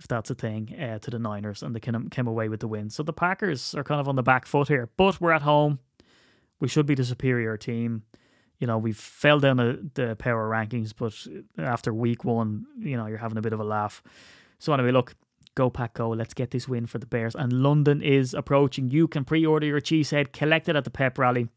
if 0.00 0.08
that's 0.08 0.30
a 0.30 0.34
thing, 0.34 0.74
uh, 0.76 0.98
to 0.98 1.10
the 1.12 1.20
Niners, 1.20 1.62
and 1.62 1.72
they 1.72 1.78
came, 1.78 2.10
came 2.10 2.26
away 2.26 2.48
with 2.48 2.58
the 2.58 2.68
win. 2.68 2.90
So 2.90 3.04
the 3.04 3.12
Packers 3.12 3.76
are 3.76 3.84
kind 3.84 4.00
of 4.00 4.08
on 4.08 4.16
the 4.16 4.24
back 4.24 4.44
foot 4.44 4.66
here, 4.66 4.90
but 4.96 5.20
we're 5.20 5.30
at 5.30 5.42
home. 5.42 5.78
We 6.58 6.66
should 6.66 6.86
be 6.86 6.96
the 6.96 7.04
superior 7.04 7.56
team 7.56 8.02
you 8.58 8.66
know, 8.66 8.78
we 8.78 8.92
fell 8.92 9.38
down 9.38 9.58
the, 9.58 9.88
the 9.94 10.16
power 10.16 10.48
rankings, 10.48 10.92
but 10.96 11.14
after 11.62 11.92
week 11.92 12.24
one, 12.24 12.66
you 12.78 12.96
know, 12.96 13.06
you're 13.06 13.18
having 13.18 13.38
a 13.38 13.42
bit 13.42 13.52
of 13.52 13.60
a 13.60 13.64
laugh. 13.64 14.02
So 14.58 14.72
anyway, 14.72 14.92
look, 14.92 15.14
go 15.54 15.70
pack 15.70 15.94
go. 15.94 16.10
Let's 16.10 16.34
get 16.34 16.50
this 16.50 16.68
win 16.68 16.86
for 16.86 16.98
the 16.98 17.06
Bears. 17.06 17.34
And 17.34 17.52
London 17.52 18.02
is 18.02 18.34
approaching. 18.34 18.88
You 18.88 19.08
can 19.08 19.24
pre-order 19.24 19.66
your 19.66 19.80
cheesehead, 19.80 20.32
collect 20.32 20.68
it 20.68 20.76
at 20.76 20.84
the 20.84 20.90
pep 20.90 21.18
rally 21.18 21.48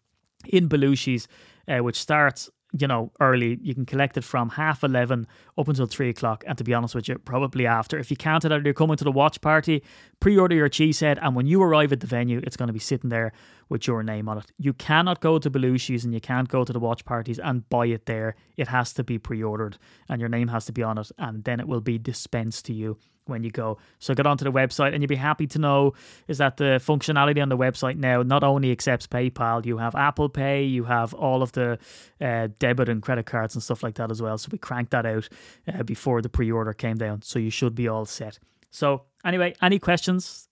in 0.45 0.67
Belushi's, 0.67 1.27
uh, 1.67 1.79
which 1.79 1.99
starts 1.99 2.49
you 2.77 2.87
know, 2.87 3.11
early. 3.19 3.57
You 3.61 3.73
can 3.73 3.85
collect 3.85 4.17
it 4.17 4.23
from 4.23 4.49
half 4.49 4.83
11 4.83 5.27
up 5.57 5.67
until 5.67 5.85
3 5.85 6.09
o'clock. 6.09 6.43
And 6.45 6.57
to 6.57 6.63
be 6.63 6.73
honest 6.73 6.93
with 6.93 7.07
you, 7.07 7.17
probably 7.17 7.65
after. 7.65 7.97
If 7.97 8.11
you 8.11 8.17
can't 8.17 8.45
it 8.45 8.51
out, 8.51 8.63
you're 8.63 8.73
coming 8.73 8.97
to 8.97 9.03
the 9.03 9.11
watch 9.11 9.41
party, 9.41 9.83
pre 10.19 10.37
order 10.37 10.55
your 10.55 10.69
cheese 10.69 10.99
cheesehead. 10.99 11.17
And 11.21 11.35
when 11.35 11.47
you 11.47 11.61
arrive 11.61 11.91
at 11.91 11.99
the 11.99 12.07
venue, 12.07 12.41
it's 12.43 12.57
going 12.57 12.67
to 12.67 12.73
be 12.73 12.79
sitting 12.79 13.09
there 13.09 13.31
with 13.69 13.87
your 13.87 14.03
name 14.03 14.27
on 14.27 14.39
it. 14.39 14.51
You 14.57 14.73
cannot 14.73 15.21
go 15.21 15.39
to 15.39 15.49
Belushi's 15.49 16.03
and 16.03 16.13
you 16.13 16.19
can't 16.19 16.49
go 16.49 16.63
to 16.65 16.73
the 16.73 16.79
watch 16.79 17.05
parties 17.05 17.39
and 17.39 17.67
buy 17.69 17.85
it 17.85 18.07
there. 18.07 18.35
It 18.57 18.67
has 18.67 18.93
to 18.93 19.03
be 19.03 19.17
pre 19.17 19.41
ordered 19.41 19.77
and 20.09 20.19
your 20.19 20.29
name 20.29 20.49
has 20.49 20.65
to 20.65 20.71
be 20.71 20.83
on 20.83 20.97
it. 20.97 21.11
And 21.17 21.43
then 21.43 21.59
it 21.59 21.67
will 21.67 21.81
be 21.81 21.97
dispensed 21.97 22.65
to 22.65 22.73
you 22.73 22.97
when 23.29 23.43
you 23.43 23.51
go. 23.51 23.77
So 23.99 24.13
get 24.13 24.25
onto 24.25 24.43
the 24.43 24.51
website 24.51 24.93
and 24.93 25.01
you'll 25.01 25.07
be 25.07 25.15
happy 25.15 25.47
to 25.47 25.59
know 25.59 25.93
is 26.27 26.39
that 26.39 26.57
the 26.57 26.81
functionality 26.83 27.41
on 27.41 27.49
the 27.49 27.57
website 27.57 27.95
now 27.95 28.23
not 28.23 28.43
only 28.43 28.71
accepts 28.71 29.07
PayPal, 29.07 29.65
you 29.65 29.77
have 29.77 29.95
Apple 29.95 30.29
Pay, 30.29 30.63
you 30.63 30.85
have 30.85 31.13
all 31.13 31.43
of 31.43 31.51
the 31.53 31.77
uh, 32.19 32.47
debit 32.57 32.89
and 32.89 33.01
credit 33.01 33.27
cards 33.27 33.55
and 33.55 33.63
stuff 33.63 33.83
like 33.83 33.95
that 33.95 34.11
as 34.11 34.21
well. 34.21 34.37
So 34.37 34.49
we 34.51 34.57
cranked 34.57 34.91
that 34.91 35.05
out 35.05 35.29
uh, 35.71 35.83
before 35.83 36.21
the 36.21 36.29
pre-order 36.29 36.73
came 36.73 36.97
down. 36.97 37.21
So 37.21 37.39
you 37.39 37.51
should 37.51 37.75
be 37.75 37.87
all 37.87 38.05
set. 38.05 38.39
So 38.71 39.03
anyway, 39.23 39.55
any 39.61 39.79
questions? 39.79 40.48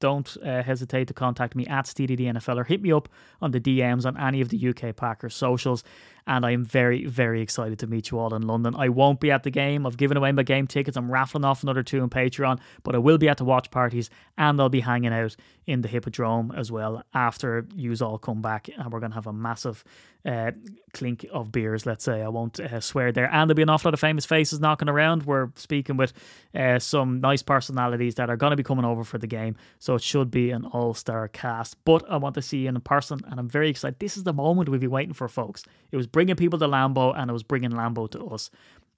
Don't 0.00 0.36
uh, 0.44 0.62
hesitate 0.62 1.08
to 1.08 1.14
contact 1.14 1.54
me 1.54 1.66
at 1.66 1.86
SteedyDNFL 1.86 2.58
or 2.58 2.64
hit 2.64 2.82
me 2.82 2.92
up 2.92 3.08
on 3.40 3.50
the 3.50 3.60
DMs 3.60 4.06
on 4.06 4.16
any 4.16 4.40
of 4.40 4.48
the 4.48 4.68
UK 4.68 4.94
Packers 4.94 5.34
socials. 5.34 5.84
And 6.28 6.44
I 6.44 6.52
am 6.52 6.64
very, 6.64 7.06
very 7.06 7.40
excited 7.40 7.78
to 7.80 7.86
meet 7.86 8.10
you 8.10 8.18
all 8.18 8.34
in 8.34 8.42
London. 8.42 8.74
I 8.76 8.90
won't 8.90 9.18
be 9.18 9.30
at 9.30 9.42
the 9.42 9.50
game. 9.50 9.86
I've 9.86 9.96
given 9.96 10.16
away 10.16 10.30
my 10.30 10.42
game 10.42 10.66
tickets. 10.66 10.96
I'm 10.96 11.10
raffling 11.10 11.44
off 11.44 11.62
another 11.62 11.82
two 11.82 12.00
on 12.02 12.10
Patreon, 12.10 12.60
but 12.82 12.94
I 12.94 12.98
will 12.98 13.18
be 13.18 13.28
at 13.28 13.38
the 13.38 13.44
watch 13.44 13.70
parties 13.70 14.10
and 14.36 14.60
I'll 14.60 14.68
be 14.68 14.80
hanging 14.80 15.12
out 15.12 15.34
in 15.66 15.80
the 15.80 15.88
Hippodrome 15.88 16.52
as 16.56 16.70
well 16.70 17.02
after 17.14 17.66
yous 17.74 18.02
all 18.02 18.18
come 18.18 18.42
back. 18.42 18.68
And 18.76 18.92
we're 18.92 19.00
going 19.00 19.12
to 19.12 19.16
have 19.16 19.26
a 19.26 19.32
massive 19.32 19.82
uh, 20.24 20.50
clink 20.92 21.26
of 21.32 21.50
beers, 21.52 21.86
let's 21.86 22.04
say. 22.04 22.22
I 22.22 22.28
won't 22.28 22.58
uh, 22.60 22.80
swear 22.80 23.12
there. 23.12 23.32
And 23.32 23.48
there'll 23.48 23.56
be 23.56 23.62
an 23.62 23.70
awful 23.70 23.88
lot 23.88 23.94
of 23.94 24.00
famous 24.00 24.26
faces 24.26 24.60
knocking 24.60 24.88
around. 24.88 25.24
We're 25.24 25.50
speaking 25.54 25.96
with 25.96 26.12
uh, 26.54 26.78
some 26.78 27.20
nice 27.20 27.42
personalities 27.42 28.16
that 28.16 28.28
are 28.28 28.36
going 28.36 28.50
to 28.50 28.56
be 28.56 28.62
coming 28.62 28.84
over 28.84 29.04
for 29.04 29.18
the 29.18 29.26
game. 29.26 29.56
So 29.78 29.94
it 29.94 30.02
should 30.02 30.30
be 30.30 30.50
an 30.50 30.64
all 30.66 30.94
star 30.94 31.28
cast. 31.28 31.82
But 31.84 32.04
I 32.10 32.16
want 32.16 32.34
to 32.34 32.42
see 32.42 32.58
you 32.58 32.68
in 32.68 32.80
person, 32.80 33.20
and 33.28 33.38
I'm 33.38 33.48
very 33.48 33.70
excited. 33.70 33.98
This 33.98 34.16
is 34.16 34.24
the 34.24 34.32
moment 34.32 34.68
we've 34.68 34.80
been 34.80 34.90
waiting 34.90 35.14
for, 35.14 35.28
folks. 35.28 35.64
It 35.90 35.96
was 35.96 36.06
bringing 36.18 36.34
people 36.34 36.58
to 36.58 36.66
Lambeau 36.66 37.16
and 37.16 37.30
it 37.30 37.32
was 37.32 37.44
bringing 37.44 37.70
Lambeau 37.70 38.10
to 38.10 38.26
us. 38.30 38.50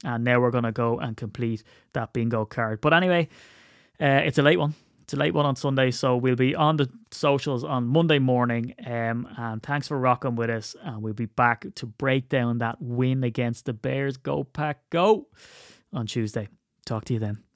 And 0.03 0.25
now 0.25 0.41
we're 0.41 0.51
going 0.51 0.65
to 0.65 0.73
go 0.73 0.99
and 0.99 1.15
complete 1.15 1.63
that 1.93 2.15
bingo 2.15 2.47
card. 2.47 2.81
But 2.81 2.95
anyway, 2.95 3.29
uh, 4.01 4.23
it's 4.25 4.39
a 4.39 4.43
late 4.43 4.59
one. 4.59 4.75
It's 5.03 5.13
a 5.13 5.17
late 5.17 5.35
one 5.35 5.45
on 5.45 5.55
Sunday, 5.55 5.91
so 5.91 6.17
we'll 6.17 6.35
be 6.35 6.55
on 6.55 6.79
the 6.79 6.89
socials 7.11 7.63
on 7.63 7.89
Monday 7.89 8.19
morning. 8.19 8.75
Um, 8.87 9.29
and 9.37 9.63
thanks 9.63 9.87
for 9.89 9.99
rocking 9.99 10.35
with 10.35 10.49
us. 10.49 10.75
And 10.83 11.03
we'll 11.03 11.13
be 11.13 11.27
back 11.27 11.67
to 11.75 11.85
break 11.85 12.31
down 12.31 12.57
that 12.61 12.81
win 12.81 13.23
against 13.23 13.67
the 13.67 13.75
Bears. 13.75 14.17
Go, 14.17 14.45
pack, 14.45 14.89
go 14.89 15.27
on 15.93 16.07
Tuesday. 16.07 16.49
Talk 16.87 17.05
to 17.05 17.13
you 17.13 17.19
then. 17.19 17.50